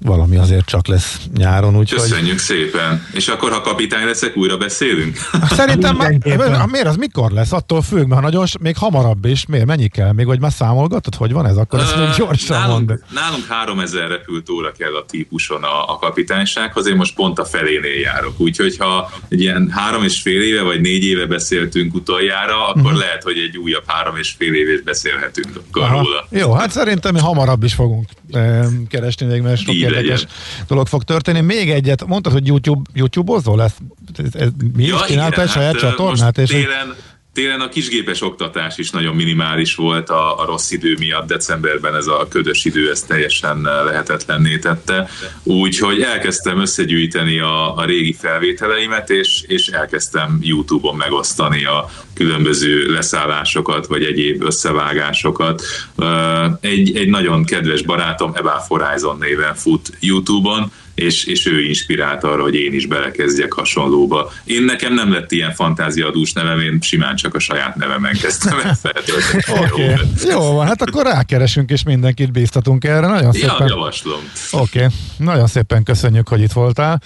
[0.00, 1.76] valami azért csak lesz nyáron.
[1.76, 2.38] Úgy, Köszönjük hogy...
[2.38, 3.06] szépen.
[3.12, 5.16] És akkor, ha kapitány leszek, újra beszélünk?
[5.50, 7.52] Szerintem már, miért az mikor lesz?
[7.52, 10.12] Attól függ, mert ha nagyon, még hamarabb is, miért, mennyi kell?
[10.12, 11.56] Még vagy már számolgatod, hogy van ez?
[11.56, 13.00] Akkor ezt még gyorsan nálunk, mond.
[13.10, 18.00] Nálunk 3000 repült óra kell a típuson a, a kapitánysághoz, én most pont a felénél
[18.00, 18.40] járok.
[18.40, 22.98] Úgyhogy ha egy ilyen három és fél éve vagy négy éve beszéltünk utoljára, akkor uh-huh.
[22.98, 26.26] lehet, hogy egy újabb három és fél évét beszélhetünk akkor róla.
[26.30, 30.66] Jó, hát szerintem mi hamarabb is fogunk eh, keresni még, mert sok érdekes legyen.
[30.66, 31.40] dolog fog történni.
[31.40, 33.74] Még egyet, mondtad, hogy YouTube, YouTube-ozó lesz?
[34.16, 36.38] Ez, ez, mi ja, is csináltál egy saját hát, csatornát?
[36.38, 36.94] És télen,
[37.36, 41.26] télen a kisgépes oktatás is nagyon minimális volt a, a rossz idő miatt.
[41.26, 45.08] Decemberben ez a ködös idő ezt teljesen lehetetlenné tette.
[45.42, 53.86] Úgyhogy elkezdtem összegyűjteni a, a régi felvételeimet, és, és elkezdtem YouTube-on megosztani a különböző leszállásokat,
[53.86, 55.62] vagy egyéb összevágásokat.
[56.60, 62.42] Egy, egy nagyon kedves barátom, Eva Horizon néven fut YouTube-on, és, és ő inspirált arra,
[62.42, 64.32] hogy én is belekezdjek hasonlóba.
[64.44, 68.78] Én nekem nem lett ilyen fantáziadús nevem, én simán csak a saját nevemen kezdtem el
[69.46, 69.94] okay.
[70.28, 73.06] Jó van, hát akkor rákeresünk, és mindenkit bíztatunk erre.
[73.06, 73.54] Nagyon szépen.
[73.58, 74.20] Ja, javaslom.
[74.50, 74.90] Oké, okay.
[75.16, 77.02] nagyon szépen köszönjük, hogy itt voltál.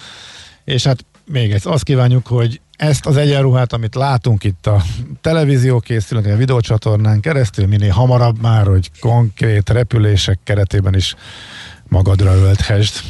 [0.65, 4.81] És hát még egy, azt kívánjuk, hogy ezt az egyenruhát, amit látunk itt a
[5.21, 11.15] televízió készülünk, a videócsatornán keresztül, minél hamarabb már, hogy konkrét repülések keretében is
[11.87, 13.01] magadra ölthesd.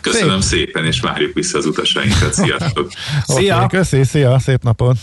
[0.00, 0.66] Köszönöm szép.
[0.66, 2.34] szépen, és várjuk vissza az utasainkat.
[2.34, 2.90] Sziasztok!
[3.26, 3.56] Szia!
[3.56, 4.96] Okay, köszi, szia, szép napot!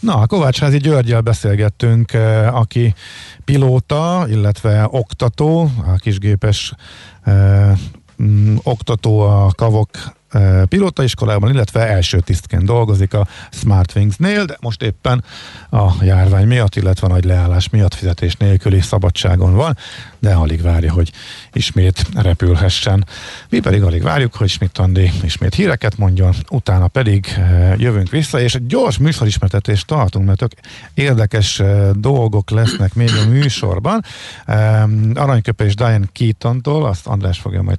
[0.00, 2.94] Na, a Kovácsházi Györgyel beszélgettünk, eh, aki
[3.44, 6.72] pilóta, illetve oktató, a kisgépes
[7.22, 7.78] eh,
[8.22, 9.88] mm, oktató a Kavok
[10.68, 15.24] pilótaiskolában, illetve első tisztként dolgozik a Smartwings-nél, de most éppen
[15.70, 19.76] a járvány miatt, illetve a nagy leállás miatt fizetés nélküli szabadságon van,
[20.24, 21.12] de alig várja, hogy
[21.52, 23.06] ismét repülhessen.
[23.48, 27.26] Mi pedig alig várjuk, hogy Schmidt Andi ismét híreket mondjon, utána pedig
[27.76, 30.52] jövünk vissza, és egy gyors műsorismertetést tartunk, mert tök
[30.94, 34.04] érdekes dolgok lesznek még a műsorban.
[35.14, 37.78] Aranyköpe és Diane Keaton-tól, azt András fogja majd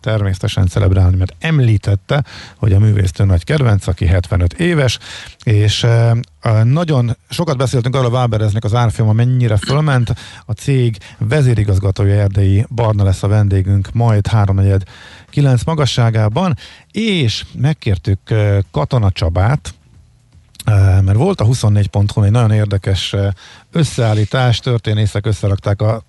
[0.00, 2.24] természetesen celebrálni, mert említett említette,
[2.56, 4.98] hogy a művésztő nagy kedvenc, aki 75 éves,
[5.44, 5.86] és
[6.64, 10.14] Nagyon sokat beszéltünk arról, Vábereznek az árfolyama mennyire fölment.
[10.46, 14.60] A cég vezérigazgatója Erdei Barna lesz a vendégünk majd 3
[15.30, 16.56] 9 magasságában,
[16.90, 18.18] és megkértük
[18.70, 19.74] Katona Csabát,
[21.04, 23.14] mert volt a 24.hu egy nagyon érdekes
[23.72, 26.02] összeállítás, történészek összerakták a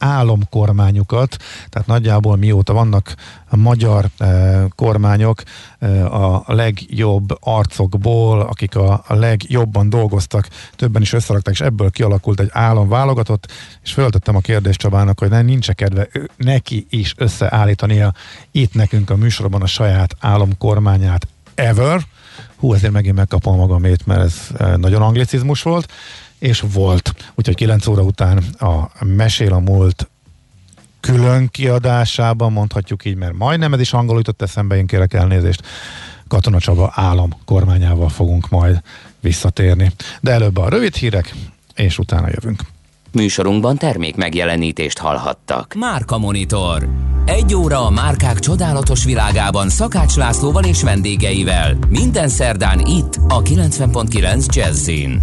[0.00, 1.36] álomkormányukat,
[1.68, 3.14] tehát nagyjából mióta vannak
[3.48, 5.42] a magyar eh, kormányok
[5.78, 12.50] eh, a legjobb arcokból, akik a, legjobban dolgoztak, többen is összerakták, és ebből kialakult egy
[12.52, 18.14] álomválogatott, és föltettem a kérdést Csabának, hogy nem nincs kedve neki is összeállítania
[18.50, 22.00] itt nekünk a műsorban a saját álomkormányát ever.
[22.56, 25.92] Hú, ezért megint megkapom magamét, mert ez eh, nagyon anglicizmus volt
[26.40, 27.14] és volt.
[27.34, 30.10] Úgyhogy 9 óra után a Mesél a múlt
[31.00, 35.62] külön kiadásában, mondhatjuk így, mert majdnem ez is angol jutott eszembe, én kérek elnézést.
[36.28, 38.80] Katona Csaba állam kormányával fogunk majd
[39.20, 39.92] visszatérni.
[40.20, 41.34] De előbb a rövid hírek,
[41.74, 42.62] és utána jövünk.
[43.12, 45.74] Műsorunkban termék megjelenítést hallhattak.
[45.74, 46.88] Márka Monitor.
[47.24, 51.78] Egy óra a márkák csodálatos világában Szakács Lászlóval és vendégeivel.
[51.88, 55.22] Minden szerdán itt a 90.9 Jazzin.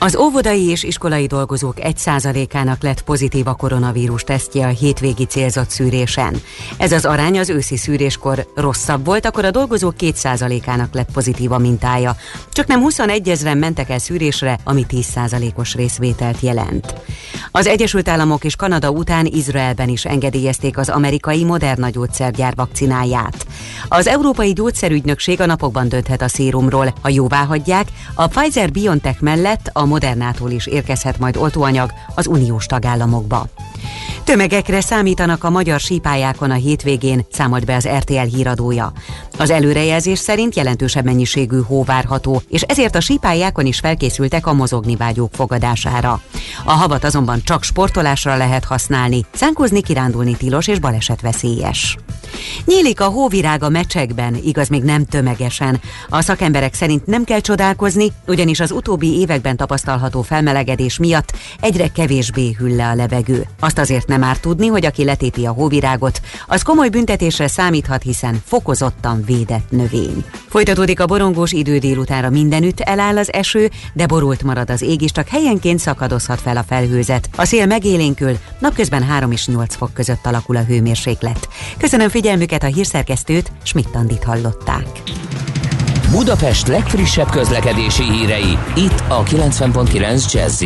[0.00, 6.40] Az óvodai és iskolai dolgozók 1%-ának lett pozitív a koronavírus tesztje a hétvégi célzott szűrésen.
[6.76, 11.58] Ez az arány az őszi szűréskor rosszabb volt, akkor a dolgozók 2%-ának lett pozitív a
[11.58, 12.16] mintája.
[12.52, 16.94] Csak nem 21 ezeren mentek el szűrésre, ami 10%-os részvételt jelent.
[17.50, 23.46] Az Egyesült Államok és Kanada után Izraelben is engedélyezték az amerikai Moderna gyógyszergyár vakcináját.
[23.88, 26.94] Az Európai Gyógyszerügynökség a napokban dönthet a szérumról.
[27.02, 33.46] Ha jóvá hagyják, a Pfizer-BioNTech mellett a Modernától is érkezhet majd oltóanyag az uniós tagállamokba.
[34.24, 38.92] Tömegekre számítanak a magyar sípályákon a hétvégén, számolt be az RTL híradója.
[39.38, 44.96] Az előrejelzés szerint jelentősebb mennyiségű hó várható, és ezért a sípályákon is felkészültek a mozogni
[44.96, 46.20] vágyók fogadására.
[46.64, 51.96] A havat azonban csak sportolásra lehet használni, szánkozni, kirándulni tilos és baleset veszélyes.
[52.64, 55.80] Nyílik a hóvirág a mecsekben, igaz még nem tömegesen.
[56.08, 62.56] A szakemberek szerint nem kell csodálkozni, ugyanis az utóbbi években tapasztalható felmelegedés miatt egyre kevésbé
[62.58, 63.46] hűl le a levegő.
[63.60, 68.42] Azt azért nem már tudni, hogy aki letépi a hóvirágot, az komoly büntetésre számíthat, hiszen
[68.44, 70.24] fokozottan védett növény.
[70.48, 75.12] Folytatódik a borongós idő délutára mindenütt, eláll az eső, de borult marad az ég is,
[75.12, 77.28] csak helyenként szakadozhat fel a felhőzet.
[77.36, 81.48] A szél megélénkül, napközben 3 és 8 fok között alakul a hőmérséklet.
[81.78, 84.86] Köszönöm figyelmüket a hírszerkesztőt, Schmidt-Tandit hallották.
[86.10, 90.62] Budapest legfrissebb közlekedési hírei, itt a 90.9 jazz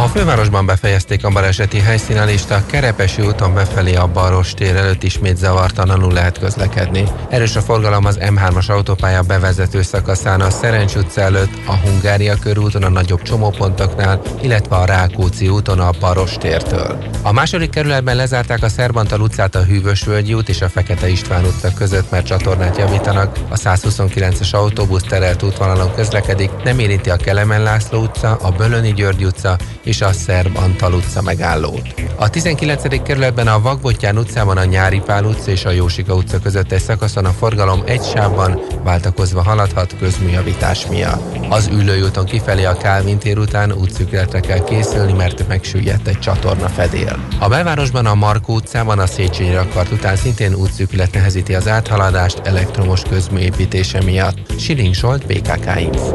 [0.00, 5.36] a fővárosban befejezték a baleseti helyszínelést, a Kerepesi úton befelé a Baros tér előtt ismét
[5.36, 7.04] zavartalanul lehet közlekedni.
[7.28, 12.82] Erős a forgalom az M3-as autópálya bevezető szakaszán a Szerencs utca előtt, a Hungária körúton
[12.82, 16.98] a nagyobb csomópontoknál, illetve a Rákóczi úton a Baros tértől.
[17.22, 21.72] A második kerületben lezárták a Szerbantal utcát a Hűvösvölgyi út és a Fekete István utca
[21.74, 23.36] között, mert csatornát javítanak.
[23.48, 29.24] A 129-es autóbusz terelt útvonalon közlekedik, nem érinti a Kelemen László utca, a Bölöni György
[29.24, 29.56] utca
[29.88, 31.94] és a Szerb Antal utca megállót.
[32.16, 33.02] A 19.
[33.02, 37.24] kerületben a Vagbottyán utcában a Nyári Pál utca és a Jósika utca között egy szakaszon
[37.24, 41.36] a forgalom egy sávban váltakozva haladhat közműjavítás miatt.
[41.48, 47.18] Az ülőjúton kifelé a Kálvin tér után útszükletre kell készülni, mert megsüllyedt egy csatorna fedél.
[47.38, 53.02] A belvárosban a Markó utcában a Széchenyi rakart után szintén útszüklet nehezíti az áthaladást elektromos
[53.02, 54.60] közműépítése miatt.
[54.60, 56.14] Siling Solt, BKK Info.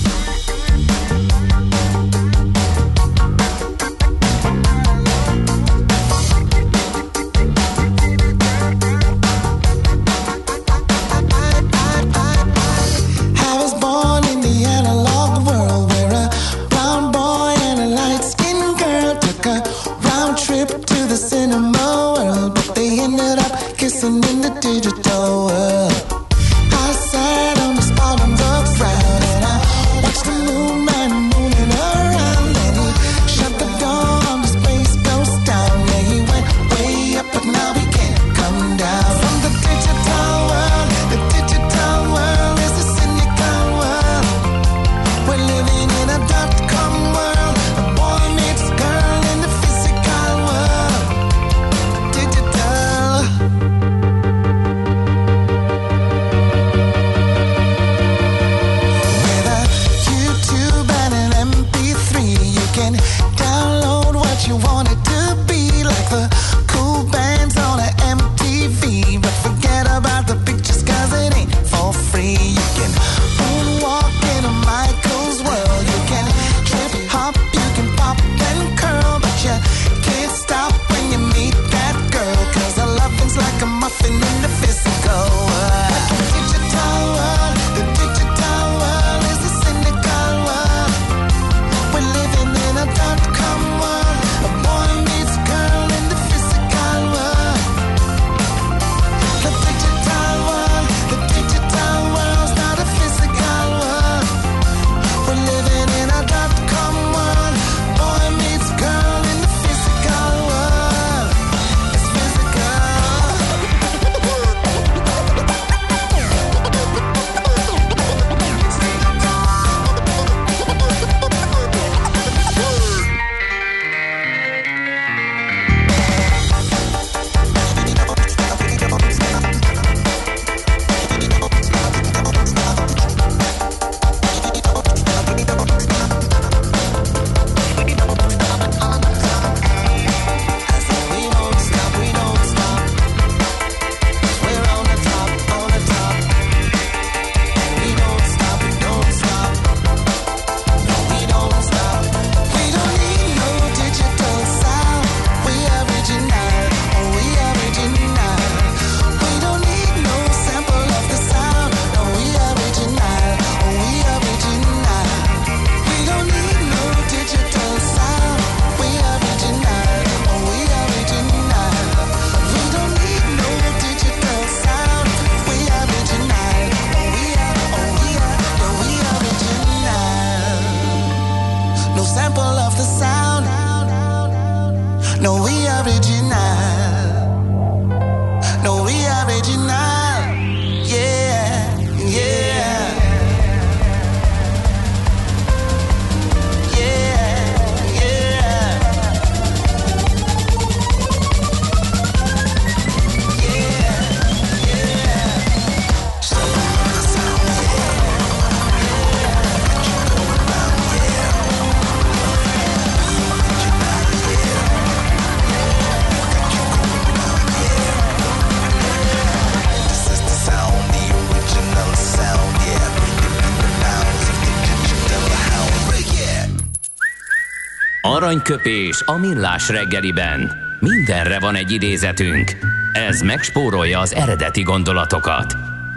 [228.41, 230.51] Aranyköpés a millás reggeliben.
[230.79, 232.57] Mindenre van egy idézetünk.
[232.93, 235.55] Ez megspórolja az eredeti gondolatokat.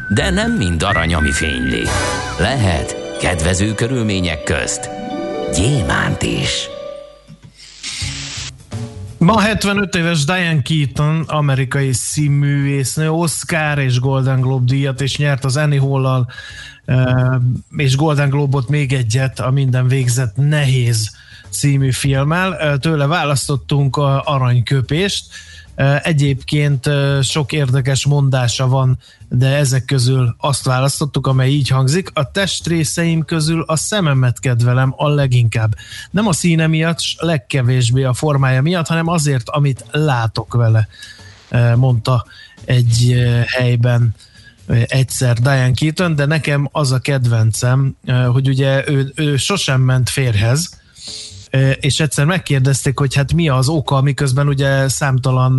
[0.08, 1.82] De nem mind arany, ami fényli.
[2.38, 4.90] Lehet kedvező körülmények közt
[5.54, 6.68] gyémánt is.
[9.18, 15.56] Ma 75 éves Diane Keaton, amerikai színművésznő, Oscar és Golden Globe díjat, és nyert az
[15.56, 16.28] Annie Hall-al,
[17.76, 21.22] és Golden Globe-ot még egyet a minden végzett nehéz
[21.54, 22.78] című filmmel.
[22.78, 25.24] Tőle választottunk aranyköpést.
[26.02, 26.90] Egyébként
[27.22, 28.98] sok érdekes mondása van,
[29.28, 32.10] de ezek közül azt választottuk, amely így hangzik.
[32.12, 35.74] A testrészeim közül a szememet kedvelem a leginkább.
[36.10, 40.88] Nem a színe miatt, legkevésbé a formája miatt, hanem azért, amit látok vele,
[41.76, 42.26] mondta
[42.64, 43.14] egy
[43.46, 44.14] helyben
[44.86, 47.96] egyszer Diane Keaton, de nekem az a kedvencem,
[48.32, 50.82] hogy ugye ő, ő sosem ment férhez,
[51.80, 55.52] és egyszer megkérdezték, hogy hát mi az oka, miközben ugye számtalan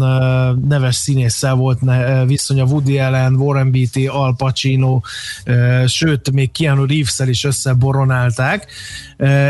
[0.67, 1.79] neves színésszel volt
[2.25, 5.01] viszony a Woody Allen, Warren Beatty, Al Pacino,
[5.85, 8.71] sőt, még Keanu reeves is összeboronálták,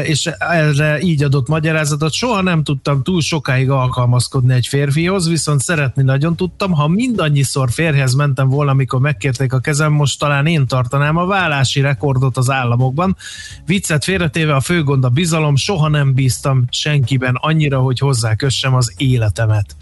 [0.03, 2.11] és erre így adott magyarázatot.
[2.11, 6.71] Soha nem tudtam túl sokáig alkalmazkodni egy férfihoz, viszont szeretni nagyon tudtam.
[6.71, 11.81] Ha mindannyiszor férhez mentem volna, amikor megkérték a kezem, most talán én tartanám a vállási
[11.81, 13.17] rekordot az államokban.
[13.65, 18.73] Viccet félretéve a fő gond a bizalom, soha nem bíztam senkiben annyira, hogy hozzá kössem
[18.73, 19.75] az életemet.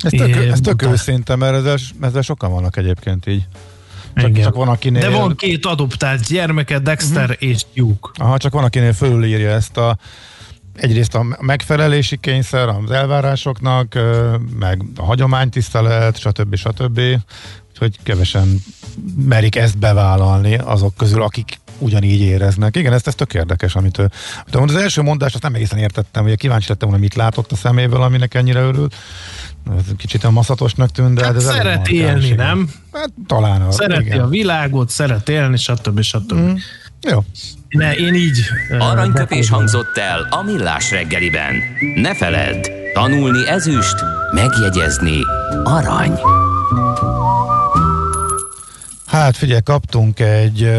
[0.00, 3.42] Ez tök, ez tök őszinte, mert ezzel, ezzel sokan vannak egyébként így.
[4.14, 5.00] Csak, csak van, akinél...
[5.00, 7.48] De van két adoptált gyermeke, Dexter uh-huh.
[7.48, 8.08] és Duke.
[8.24, 9.98] Aha, csak van, akinél fölülírja ezt a
[10.76, 13.98] egyrészt a megfelelési kényszer az elvárásoknak,
[14.58, 16.54] meg a hagyománytisztelet, stb.
[16.54, 17.00] stb.
[17.78, 18.62] Hogy kevesen
[19.24, 22.76] merik ezt bevállalni azok közül, akik ugyanígy éreznek.
[22.76, 24.10] Igen, ez, ez tök érdekes, amit ő...
[24.52, 28.02] Az első mondást azt nem egészen értettem, hogy kíváncsi lettem volna, mit látott a szeméből,
[28.02, 28.94] aminek ennyire örült.
[29.76, 31.24] Ez kicsit a maszatosnak tűnt, de...
[31.24, 32.36] Hát ez szeret élni, igen.
[32.36, 32.70] nem?
[32.92, 33.62] Hát talán.
[33.62, 34.20] A, szereti igen.
[34.20, 36.00] a világot, szeret élni, stb.
[36.00, 36.34] stb.
[36.34, 36.54] Mm.
[37.10, 37.24] Jó.
[37.68, 38.40] Ne, én így...
[38.78, 41.54] Aranyköpés hangzott el a millás reggeliben.
[41.94, 43.94] Ne feledd, tanulni ezüst,
[44.34, 45.18] megjegyezni
[45.64, 46.18] arany.
[49.06, 50.70] Hát figyelj, kaptunk egy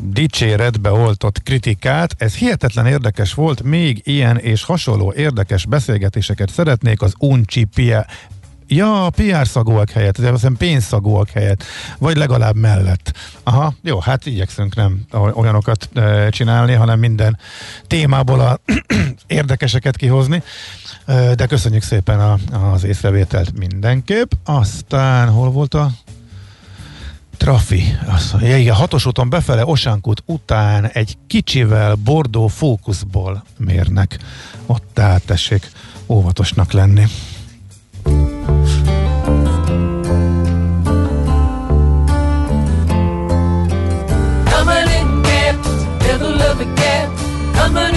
[0.00, 2.14] dicséretbe oltott kritikát.
[2.18, 8.06] Ez hihetetlen érdekes volt, még ilyen és hasonló érdekes beszélgetéseket szeretnék az Uncsi Pia
[8.66, 11.64] Ja, PR szagúak helyett, de azt pénzszagúak helyett,
[11.98, 13.12] vagy legalább mellett.
[13.42, 17.38] Aha, jó, hát igyekszünk nem olyanokat e, csinálni, hanem minden
[17.86, 18.60] témából a
[19.26, 20.42] érdekeseket kihozni,
[21.06, 22.38] e, de köszönjük szépen a,
[22.72, 24.32] az észrevételt mindenképp.
[24.44, 25.90] Aztán hol volt a
[27.36, 34.18] Trafi, azt mondja, igen, hatos úton befele Osánkút után egy kicsivel bordó fókuszból mérnek.
[34.66, 35.70] Ott tessék
[36.06, 37.04] óvatosnak lenni.
[47.54, 47.93] Coming in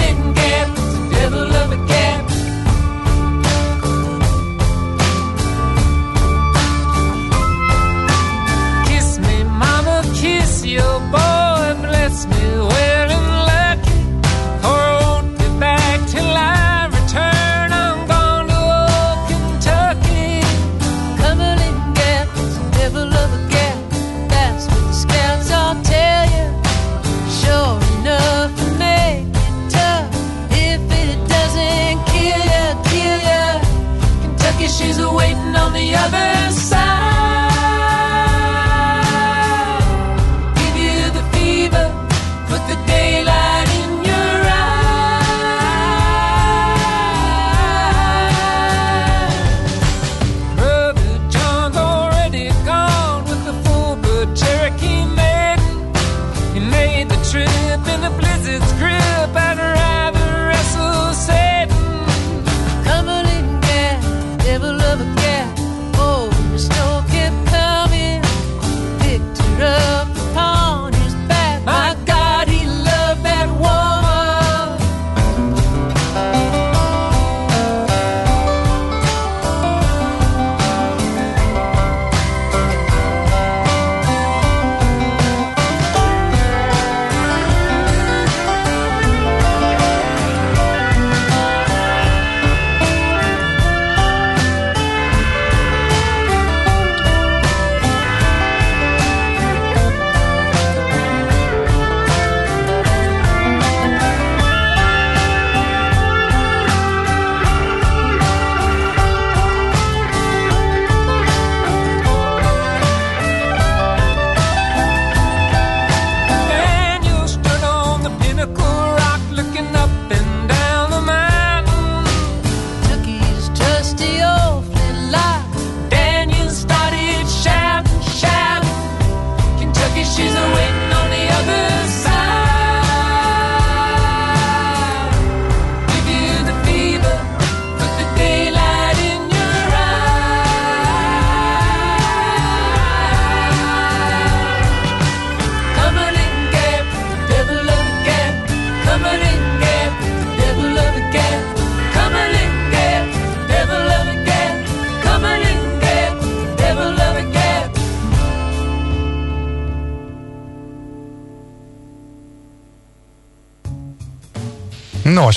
[57.30, 57.46] trip
[57.88, 58.97] in the blizzard's grip.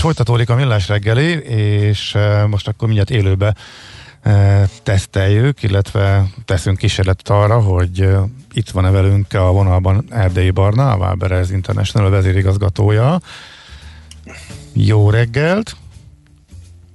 [0.01, 3.55] Folytatódik a millás reggeli, és uh, most akkor mindjárt élőbe
[4.25, 8.19] uh, teszteljük, illetve teszünk kísérletet arra, hogy uh,
[8.53, 13.19] itt van-e velünk a vonalban Erdei Barna, a Waberers International vezérigazgatója.
[14.73, 15.75] Jó reggelt!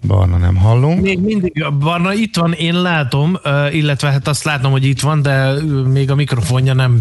[0.06, 1.00] Barna nem hallunk.
[1.00, 3.38] Még mindig, Barna itt van, én látom,
[3.70, 5.52] illetve hát azt látom, hogy itt van, de
[5.92, 7.00] még a mikrofonja nem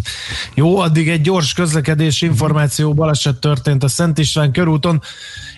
[0.53, 0.79] jó.
[0.79, 5.01] Addig egy gyors közlekedés információ, baleset történt a Szent István körúton.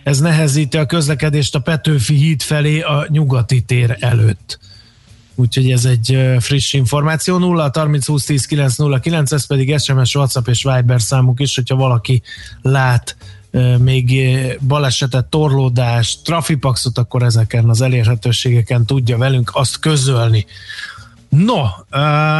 [0.08, 4.60] Ez nehezíti a közlekedést a Petőfi híd felé a nyugati tér előtt.
[5.36, 7.38] Úgyhogy ez egy friss információ.
[7.38, 11.56] 0 30 20 10 9 0 9, ez pedig SMS, WhatsApp és Viber számuk is,
[11.56, 12.22] hogyha valaki
[12.62, 13.18] lát
[13.78, 14.30] még
[14.62, 20.46] balesetet, torlódást, trafipaxot, akkor ezeken az elérhetőségeken tudja velünk azt közölni.
[21.30, 21.64] No,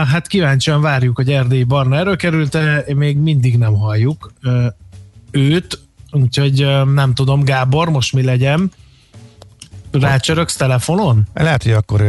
[0.10, 2.58] hát kíváncsian várjuk, hogy Erdély Barna erről került,
[2.96, 4.34] még mindig nem halljuk
[5.32, 8.72] őt, úgyhogy nem tudom, Gábor, most mi legyen?
[9.92, 11.28] Rácsöröksz telefonon?
[11.34, 12.04] Lehet, hogy akkor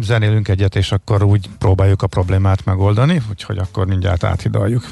[0.00, 4.88] zenélünk egyet, és akkor úgy próbáljuk a problémát megoldani, úgyhogy akkor mindjárt áthidaljuk.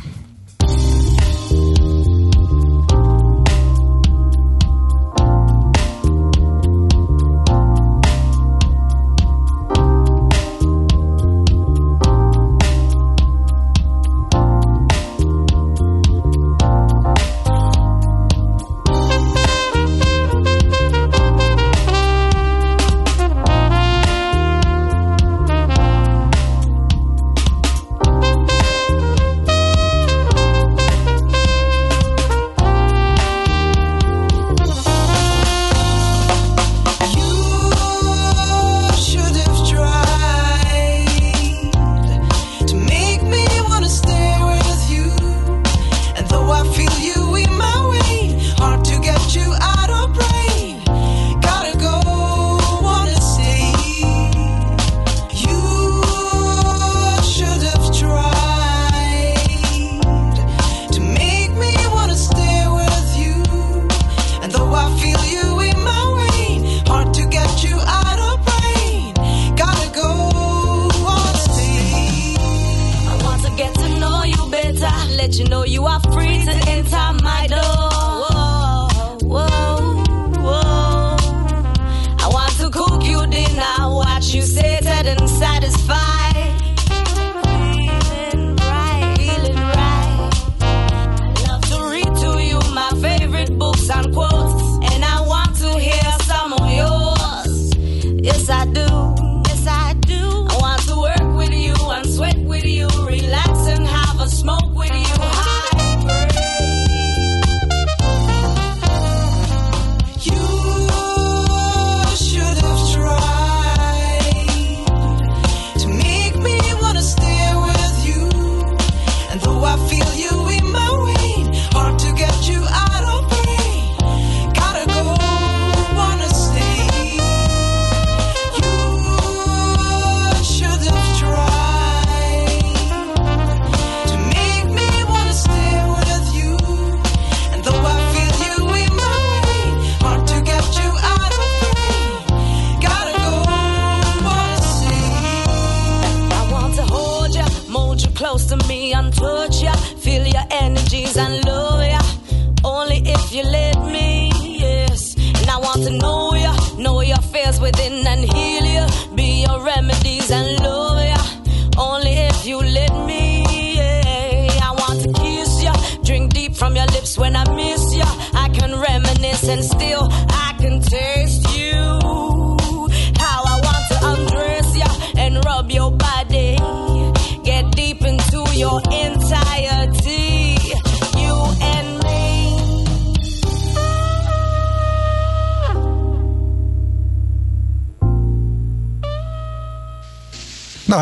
[157.61, 158.08] Within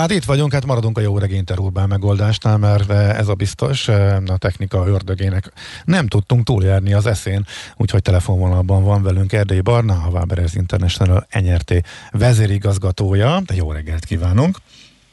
[0.06, 4.36] hát itt vagyunk, hát maradunk a jó regényterurbán megoldásnál, mert ez a biztos, eh, a
[4.36, 5.52] technika ördögének
[5.84, 7.44] nem tudtunk túljárni az eszén,
[7.76, 11.74] úgyhogy telefonvonalban van velünk Erdély Barna, a Waberers International NRT
[12.10, 14.56] vezérigazgatója, de jó reggelt kívánunk!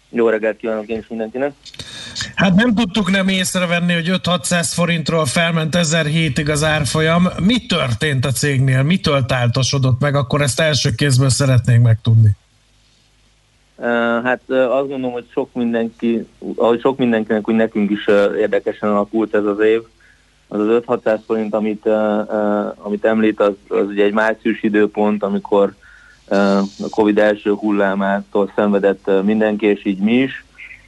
[0.09, 1.53] Jó reggelt kívánok én is mindenkinek.
[2.35, 7.27] Hát nem tudtuk nem észrevenni, hogy 5-600 forintról felment 1007-ig az árfolyam.
[7.41, 8.83] Mi történt a cégnél?
[8.83, 10.15] Mitől táltosodott meg?
[10.15, 12.35] Akkor ezt első kézből szeretnénk megtudni.
[14.23, 18.07] Hát azt gondolom, hogy sok mindenki, ahogy sok mindenkinek, úgy nekünk is
[18.37, 19.81] érdekesen alakult ez az év.
[20.47, 21.85] Az az 5-600 forint, amit,
[22.77, 25.73] amit említ, az, az ugye egy március időpont, amikor
[26.79, 30.45] a Covid első hullámától szenvedett mindenki, és így mi is,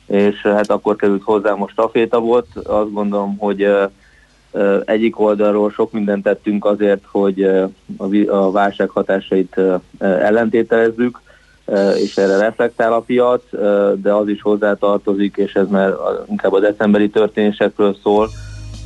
[0.08, 2.48] és hát akkor került hozzá most a volt.
[2.56, 3.68] Azt gondolom, hogy
[4.86, 7.44] egyik oldalról sok mindent tettünk azért, hogy
[8.28, 9.60] a, válság hatásait
[10.00, 11.22] ellentételezzük,
[12.04, 13.42] és erre reflektál a piac,
[14.02, 18.30] de az is hozzátartozik, és ez már a- inkább a decemberi történésekről szól,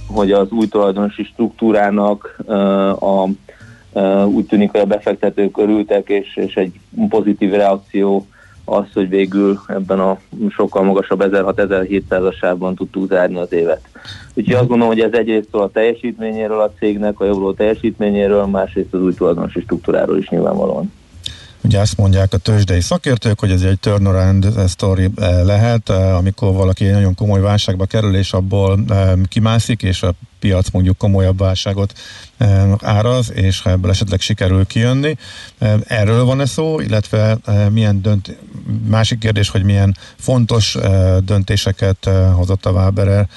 [0.08, 2.36] hogy az új tulajdonosi struktúrának
[3.00, 3.28] a,
[3.94, 8.28] uh, úgy tűnik, hogy a befektetők örültek, és, és egy pozitív reakció
[8.66, 10.18] az, hogy végül ebben a
[10.50, 13.82] sokkal magasabb 1600-1700-asában tudtuk zárni az évet.
[14.34, 19.02] Úgyhogy azt gondolom, hogy ez egyrészt a teljesítményéről a cégnek, a euró teljesítményéről, másrészt az
[19.02, 20.92] új tulajdonosi struktúráról is nyilvánvalóan.
[21.62, 26.54] Ugye azt mondják a tőzsdei szakértők, hogy ez egy turnaround story eh, lehet, eh, amikor
[26.54, 31.38] valaki egy nagyon komoly válságba kerül, és abból eh, kimászik, és a piac mondjuk komolyabb
[31.38, 31.94] válságot
[32.82, 35.16] áraz, és ha ebből esetleg sikerül kijönni.
[35.88, 37.38] Erről van-e szó, illetve
[37.72, 38.38] milyen dönt...
[38.88, 40.78] másik kérdés, hogy milyen fontos
[41.24, 43.28] döntéseket hozott a Waberer,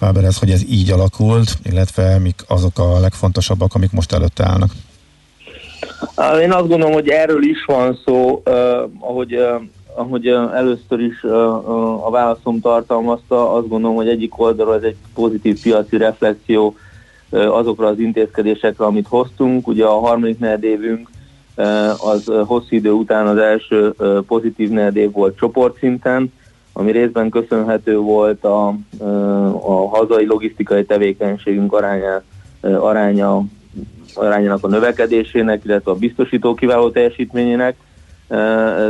[0.00, 4.72] Waberez, hogy ez így alakult, illetve mik azok a legfontosabbak, amik most előtte állnak.
[6.40, 8.42] Én azt gondolom, hogy erről is van szó,
[8.98, 9.38] ahogy,
[9.94, 11.22] ahogy először is
[12.04, 16.76] a válaszom tartalmazta, azt gondolom, hogy egyik oldalról ez egy pozitív piaci reflexió
[17.30, 19.66] azokra az intézkedésekre, amit hoztunk.
[19.66, 21.08] Ugye a harmadik negyedévünk
[22.04, 23.94] az hosszú idő után az első
[24.26, 26.32] pozitív negyedév volt csoportszinten,
[26.72, 28.66] ami részben köszönhető volt a,
[29.62, 32.22] a hazai logisztikai tevékenységünk aránya,
[32.60, 33.42] aránya
[34.14, 37.76] arányának a növekedésének, illetve a biztosító kiváló teljesítményének,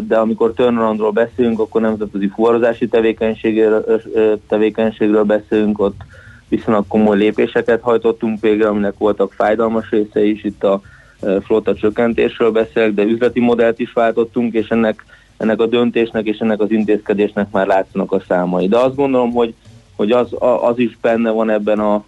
[0.01, 4.03] de amikor turnaroundról beszélünk, akkor nemzetközi fuvarozási tevékenységről,
[4.49, 6.01] tevékenységről beszélünk, ott
[6.49, 10.81] viszonylag komoly lépéseket hajtottunk végre, aminek voltak fájdalmas része is, itt a
[11.45, 15.05] flotta csökkentésről beszélek, de üzleti modellt is váltottunk, és ennek,
[15.37, 18.69] ennek a döntésnek és ennek az intézkedésnek már látszanak a számai.
[18.69, 19.55] De azt gondolom, hogy,
[19.97, 20.29] hogy az,
[20.63, 22.05] az is benne van ebben a,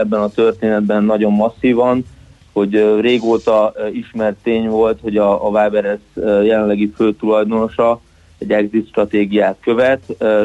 [0.00, 2.04] ebben a történetben nagyon masszívan,
[2.52, 6.00] hogy régóta ismert tény volt, hogy a, a Waberers
[6.44, 8.00] jelenlegi főtulajdonosa
[8.38, 10.00] egy exit stratégiát követ,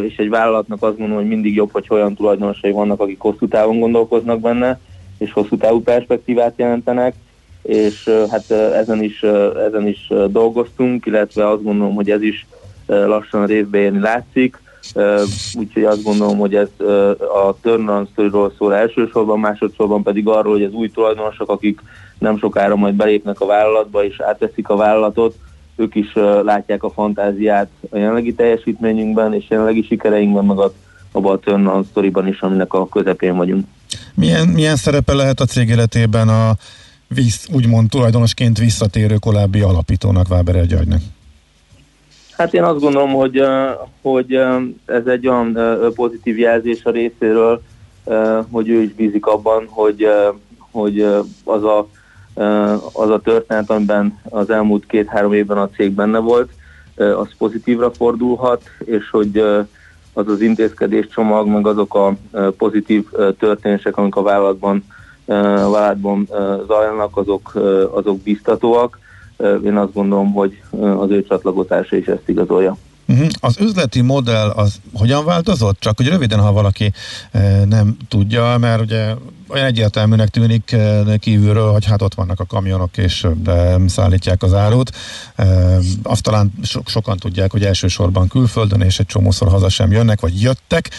[0.08, 3.80] és egy vállalatnak azt mondom, hogy mindig jobb, hogy olyan tulajdonosai vannak, akik hosszú távon
[3.80, 4.80] gondolkoznak benne,
[5.18, 7.16] és hosszú távú perspektívát jelentenek,
[7.62, 9.24] és hát ezen is,
[9.68, 12.45] ezen is dolgoztunk, illetve azt gondolom, hogy ez is
[12.86, 14.62] lassan részbe érni látszik,
[15.53, 16.69] úgyhogy azt gondolom, hogy ez
[17.19, 21.81] a turnaround story szól elsősorban, másodszorban pedig arról, hogy az új tulajdonosok, akik
[22.19, 25.36] nem sokára majd belépnek a vállalatba és átveszik a vállalatot,
[25.75, 26.13] ők is
[26.43, 30.57] látják a fantáziát a jelenlegi teljesítményünkben és jelenlegi sikereinkben, meg
[31.11, 33.65] abban a turnaround storyban is, aminek a közepén vagyunk.
[34.13, 36.55] Milyen, milyen szerepe lehet a cég életében a
[37.07, 41.01] víz, úgymond tulajdonosként visszatérő korábbi alapítónak, Váber Györgynek?
[42.38, 43.43] Hát én azt gondolom, hogy,
[44.01, 44.33] hogy
[44.86, 45.59] ez egy olyan
[45.95, 47.61] pozitív jelzés a részéről,
[48.51, 50.07] hogy ő is bízik abban, hogy,
[50.71, 51.01] hogy
[51.43, 51.88] az a,
[52.93, 56.49] az a történet, amiben az elmúlt két-három évben a cég benne volt,
[56.95, 59.38] az pozitívra fordulhat, és hogy
[60.13, 62.15] az az intézkedés csomag, meg azok a
[62.57, 63.05] pozitív
[63.39, 64.86] történések, amik a vállalatban,
[65.25, 66.27] vállalatban
[66.67, 67.55] zajlanak, azok,
[67.91, 68.99] azok biztatóak
[69.65, 70.61] én azt gondolom, hogy
[70.99, 72.77] az ő csatlakozása is ezt igazolja.
[73.07, 73.27] Uh-huh.
[73.39, 75.79] Az üzleti modell az hogyan változott?
[75.79, 76.91] Csak hogy röviden, ha valaki
[77.65, 79.13] nem tudja, mert ugye
[79.47, 80.75] olyan egyértelműnek tűnik
[81.19, 83.27] kívülről, hogy hát ott vannak a kamionok és
[83.88, 84.91] szállítják az árut.
[86.03, 90.41] Azt talán so- sokan tudják, hogy elsősorban külföldön és egy csomószor haza sem jönnek, vagy
[90.41, 90.89] jöttek.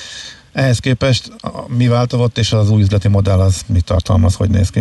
[0.52, 1.32] Ehhez képest
[1.66, 4.80] mi változott, és az új üzleti modell az mit tartalmaz, hogy néz ki?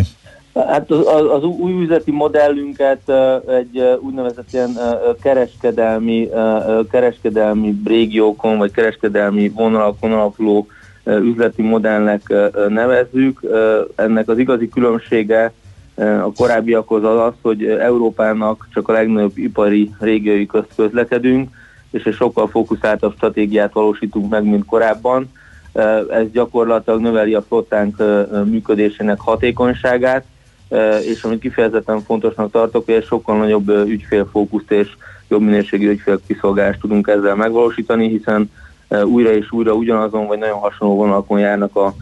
[0.56, 3.12] Hát az, az új üzleti modellünket
[3.48, 4.78] egy úgynevezett ilyen
[5.22, 6.28] kereskedelmi,
[6.90, 10.66] kereskedelmi régiókon, vagy kereskedelmi vonalakon alapuló
[11.04, 12.34] üzleti modellnek
[12.68, 13.40] nevezzük.
[13.94, 15.52] Ennek az igazi különbsége
[15.96, 21.48] a korábbiakhoz az az, hogy Európának csak a legnagyobb ipari régiói közt közlekedünk,
[21.90, 25.32] és egy sokkal fókuszáltabb stratégiát valósítunk meg, mint korábban.
[26.10, 28.02] Ez gyakorlatilag növeli a flottánk
[28.44, 30.24] működésének hatékonyságát,
[31.02, 34.88] és amit kifejezetten fontosnak tartok, hogy egy sokkal nagyobb ügyfélfókuszt és
[35.28, 38.50] jobb minőségű ügyfélkiszolgálást tudunk ezzel megvalósítani, hiszen
[39.04, 41.94] újra és újra ugyanazon vagy nagyon hasonló vonalakon járnak a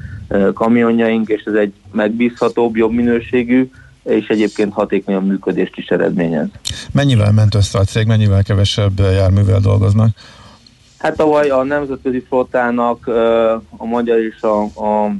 [0.54, 3.70] kamionjaink, és ez egy megbízhatóbb, jobb minőségű,
[4.02, 6.46] és egyébként hatékonyabb működést is eredményez.
[6.92, 10.08] Mennyivel ment össze a cég, mennyivel kevesebb járművel dolgoznak?
[10.98, 13.06] Hát tavaly a nemzetközi flottának
[13.76, 15.14] a magyar és a, a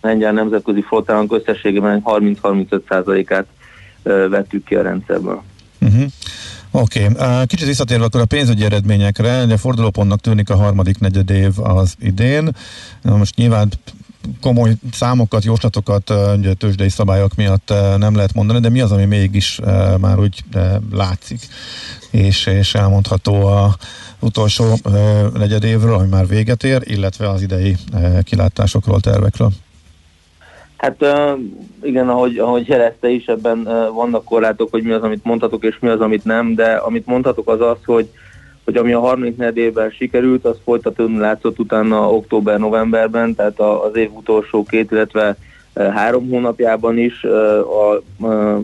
[0.00, 3.46] lengyel nemzetközi flottának összességében 30-35%-át
[4.28, 5.42] vettük ki a rendszerből.
[5.80, 6.04] Uh-huh.
[6.70, 7.46] Oké, okay.
[7.46, 12.50] kicsit visszatérve akkor a pénzügyi eredményekre, a fordulópontnak tűnik a harmadik negyed év az idén.
[13.02, 13.68] Most nyilván
[14.40, 19.60] komoly számokat, jóslatokat ugye, tőzsdei szabályok miatt nem lehet mondani, de mi az, ami mégis
[20.00, 20.44] már úgy
[20.92, 21.40] látszik,
[22.10, 23.76] és, és elmondható a
[24.18, 24.78] utolsó
[25.34, 27.76] negyed évről, ami már véget ér, illetve az idei
[28.22, 29.52] kilátásokról, tervekről?
[30.78, 31.04] Hát
[31.82, 33.62] igen, ahogy, ahogy jelezte is, ebben
[33.94, 37.48] vannak korlátok, hogy mi az, amit mondhatok, és mi az, amit nem, de amit mondhatok
[37.50, 38.08] az az, hogy,
[38.64, 44.64] hogy ami a harmadik negyedében sikerült, az folytatódni látszott utána október-novemberben, tehát az év utolsó
[44.64, 45.36] két, illetve
[45.74, 47.24] három hónapjában is.
[47.24, 47.92] A,
[48.26, 48.62] a,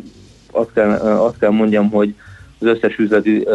[0.50, 2.14] azt, kell, azt kell mondjam, hogy
[2.58, 3.46] az összes üzleti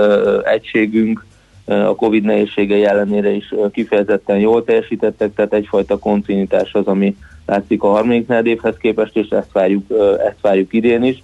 [0.43, 1.25] egységünk
[1.65, 7.15] a Covid nehézségei ellenére is kifejezetten jól teljesítettek, tehát egyfajta kontinuitás az, ami
[7.49, 9.85] látszik a harmadik évhez képest, és ezt várjuk,
[10.27, 11.23] ezt várjuk idén is.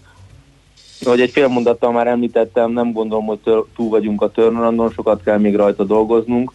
[1.05, 3.39] Ahogy egy fél mondattal már említettem, nem gondolom, hogy
[3.75, 6.51] túl vagyunk a turnaroundon, sokat kell még rajta dolgoznunk,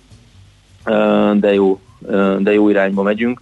[1.35, 1.81] de jó,
[2.39, 3.41] de jó irányba megyünk,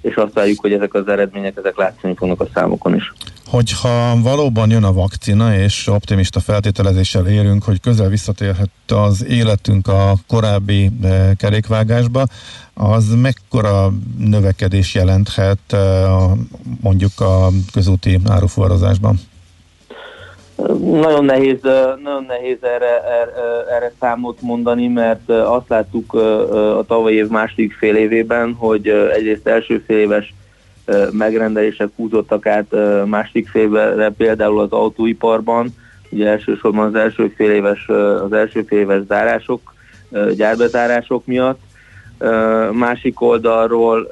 [0.00, 3.12] és azt várjuk, hogy ezek az eredmények, ezek látszani fognak a számokon is.
[3.50, 10.12] Hogyha valóban jön a vakcina, és optimista feltételezéssel érünk, hogy közel visszatérhet az életünk a
[10.26, 10.90] korábbi
[11.36, 12.24] kerékvágásba,
[12.74, 15.76] az mekkora növekedés jelenthet
[16.80, 19.16] mondjuk a közúti árufuvarozásban?
[20.80, 21.60] Nagyon nehéz,
[22.02, 23.32] nagyon nehéz erre, erre,
[23.76, 26.14] erre számot mondani, mert azt láttuk
[26.78, 30.34] a tavalyi év második fél évében, hogy egyrészt első fél éves
[31.12, 32.74] megrendelések húzottak át
[33.04, 35.68] másik félre, például az autóiparban,
[36.10, 37.88] ugye elsősorban az első fél éves,
[38.24, 39.74] az első fél éves zárások,
[40.36, 41.60] gyárbezárások miatt,
[42.72, 44.08] Másik oldalról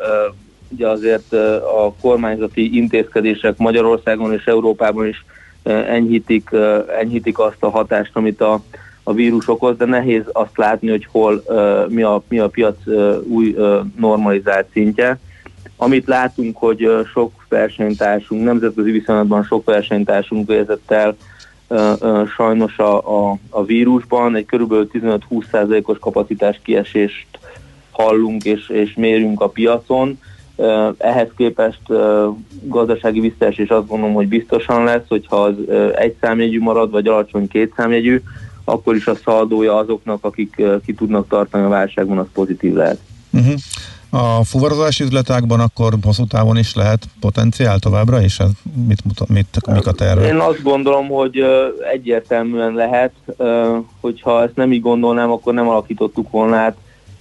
[0.69, 1.33] ugye azért
[1.79, 5.25] a kormányzati intézkedések Magyarországon és Európában is
[5.63, 6.51] enyhítik,
[7.01, 8.61] enyhítik azt a hatást, amit a,
[9.03, 11.43] a vírus okoz, de nehéz azt látni, hogy hol
[11.89, 12.77] mi a, mi a piac
[13.23, 13.57] új
[13.97, 15.19] normalizált szintje.
[15.77, 21.17] Amit látunk, hogy sok versenytársunk, nemzetközi viszonylatban sok versenytársunk vérzett el
[22.37, 24.73] sajnos a, a, a vírusban, egy kb.
[24.93, 27.27] 15-20%-os kapacitás kiesést
[27.91, 30.19] hallunk és, és mérünk a piacon.
[30.99, 31.81] Ehhez képest
[32.63, 35.55] gazdasági visszaesés azt gondolom, hogy biztosan lesz, hogyha az
[35.97, 38.23] egy számjegyű marad, vagy alacsony két számjegyű,
[38.65, 42.99] akkor is a szaldója azoknak, akik ki tudnak tartani a válságban, az pozitív lehet.
[43.31, 43.55] Uh-huh.
[44.19, 48.49] A fuvarozási üzletákban akkor hosszú távon is lehet potenciál továbbra, és ez
[48.87, 50.27] mit, mutat, mit, mik a terve?
[50.27, 51.45] Én azt gondolom, hogy
[51.93, 53.13] egyértelműen lehet,
[54.01, 56.77] hogyha ezt nem így gondolnám, akkor nem alakítottuk volna át,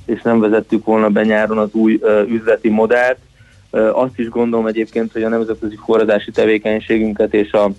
[0.05, 3.17] és nem vezettük volna be nyáron az új üzleti modellt.
[3.93, 7.71] Azt is gondolom egyébként, hogy a nemzetközi forradási tevékenységünket és a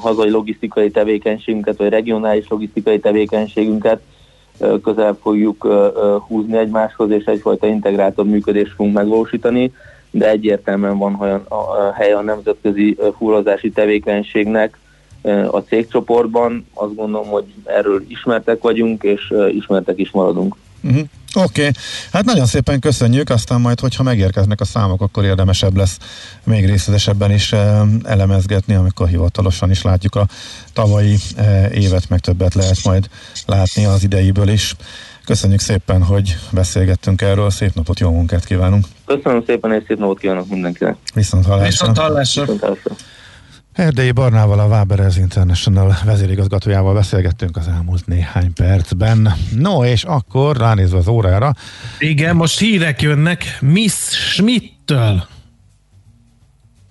[0.00, 4.00] hazai logisztikai tevékenységünket, vagy regionális logisztikai tevékenységünket
[4.82, 5.66] közel fogjuk
[6.28, 9.72] húzni egymáshoz, és egyfajta integráltabb működést fogunk megvalósítani,
[10.10, 11.14] de egyértelműen van
[11.48, 14.78] a hely a nemzetközi fullazási tevékenységnek
[15.50, 16.66] a cégcsoportban.
[16.74, 20.56] Azt gondolom, hogy erről ismertek vagyunk, és ismertek is maradunk.
[20.82, 21.00] Uh-huh.
[21.34, 21.72] Oké, okay.
[22.12, 25.98] hát nagyon szépen köszönjük, aztán majd, hogyha megérkeznek a számok, akkor érdemesebb lesz
[26.44, 30.26] még részletesebben is eh, elemezgetni, amikor hivatalosan is látjuk a
[30.72, 33.08] tavalyi eh, évet, meg többet lehet majd
[33.46, 34.76] látni az idejéből is.
[35.24, 38.84] Köszönjük szépen, hogy beszélgettünk erről, szép napot, jó munkát kívánunk!
[39.06, 40.96] Köszönöm szépen, és szép napot kívánok mindenkinek!
[41.14, 41.68] Viszont hallásra!
[41.68, 42.40] Viszont hallásra!
[42.40, 42.94] Viszont hallásra.
[43.80, 49.34] Erdélyi Barnával, a Waberers International vezérigazgatójával beszélgettünk az elmúlt néhány percben.
[49.56, 51.52] No, és akkor ránézve az órára.
[51.98, 53.92] Igen, most hírek jönnek Miss
[54.32, 55.24] Schmidt-től.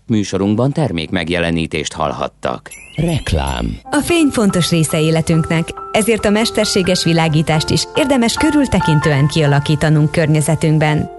[0.08, 2.70] Műsorunkban termék megjelenítést hallhattak.
[2.96, 3.80] Reklám.
[3.84, 11.19] A fény fontos része életünknek, ezért a mesterséges világítást is érdemes körültekintően kialakítanunk környezetünkben.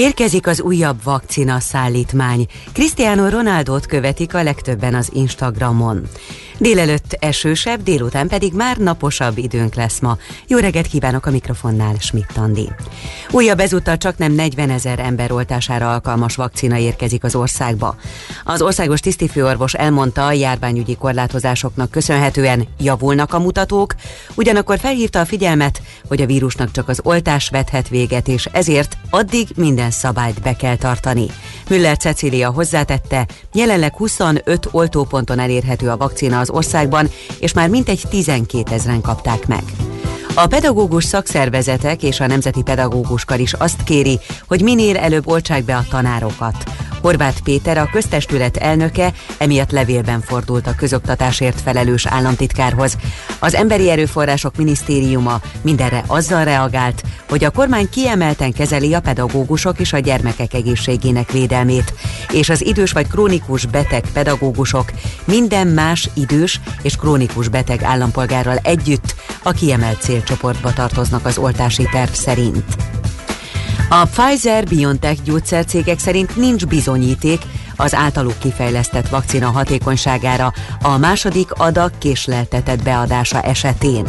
[0.00, 2.46] Érkezik az újabb vakcina szállítmány.
[2.72, 6.08] Cristiano Ronaldot követik a legtöbben az Instagramon.
[6.58, 10.16] Délelőtt esősebb, délután pedig már naposabb időnk lesz ma.
[10.46, 12.68] Jó reggelt kívánok a mikrofonnál, Schmidt Andi.
[13.30, 17.96] Újabb ezúttal csak nem 40 ezer ember oltására alkalmas vakcina érkezik az országba.
[18.44, 23.94] Az országos tisztifőorvos elmondta, a járványügyi korlátozásoknak köszönhetően javulnak a mutatók,
[24.34, 29.48] ugyanakkor felhívta a figyelmet, hogy a vírusnak csak az oltás vethet véget, és ezért addig
[29.56, 31.26] minden szabályt be kell tartani.
[31.68, 37.08] Müller Cecília hozzátette, jelenleg 25 oltóponton elérhető a vakcina az országban,
[37.38, 39.62] és már mintegy 12 ezeren kapták meg.
[40.34, 45.64] A pedagógus szakszervezetek és a Nemzeti Pedagógus Kar is azt kéri, hogy minél előbb oltsák
[45.64, 46.64] be a tanárokat.
[47.00, 52.96] Horváth Péter, a köztestület elnöke, emiatt levélben fordult a közoktatásért felelős államtitkárhoz.
[53.38, 59.92] Az Emberi Erőforrások Minisztériuma mindenre azzal reagált, hogy a kormány kiemelten kezeli a pedagógusok és
[59.92, 61.94] a gyermekek egészségének védelmét,
[62.32, 64.92] és az idős vagy krónikus beteg pedagógusok
[65.24, 72.10] minden más idős és krónikus beteg állampolgárral együtt a kiemelt célcsoportba tartoznak az oltási terv
[72.12, 72.64] szerint.
[73.88, 77.40] A Pfizer-BioNTech gyógyszercégek szerint nincs bizonyíték
[77.76, 80.52] az általuk kifejlesztett vakcina hatékonyságára
[80.82, 84.06] a második adag késleltetett beadása esetén.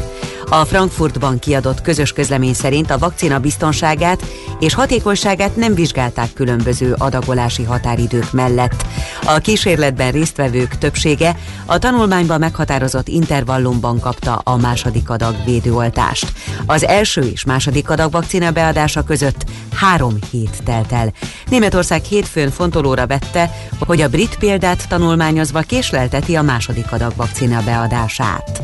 [0.53, 4.23] A Frankfurtban kiadott közös közlemény szerint a vakcina biztonságát
[4.59, 8.85] és hatékonyságát nem vizsgálták különböző adagolási határidők mellett.
[9.25, 11.35] A kísérletben résztvevők többsége
[11.65, 16.31] a tanulmányban meghatározott intervallumban kapta a második adag védőoltást.
[16.65, 19.45] Az első és második adag vakcina beadása között
[19.75, 21.13] három hét telt el.
[21.49, 28.61] Németország hétfőn fontolóra vette, hogy a brit példát tanulmányozva késlelteti a második adag vakcina beadását.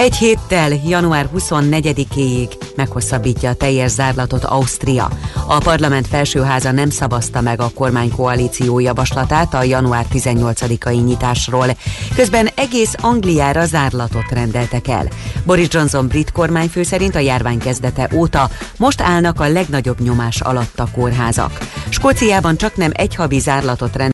[0.00, 5.08] Egy héttel, január 24-éig meghosszabbítja a teljes zárlatot Ausztria.
[5.46, 11.66] A parlament felsőháza nem szavazta meg a kormánykoalíció javaslatát a január 18-ai nyitásról.
[12.14, 15.08] Közben egész Angliára zárlatot rendeltek el.
[15.44, 20.80] Boris Johnson brit kormányfő szerint a járvány kezdete óta most állnak a legnagyobb nyomás alatt
[20.80, 21.58] a kórházak.
[21.88, 24.08] Skóciában csak nem egy havi zárlatot rendeltek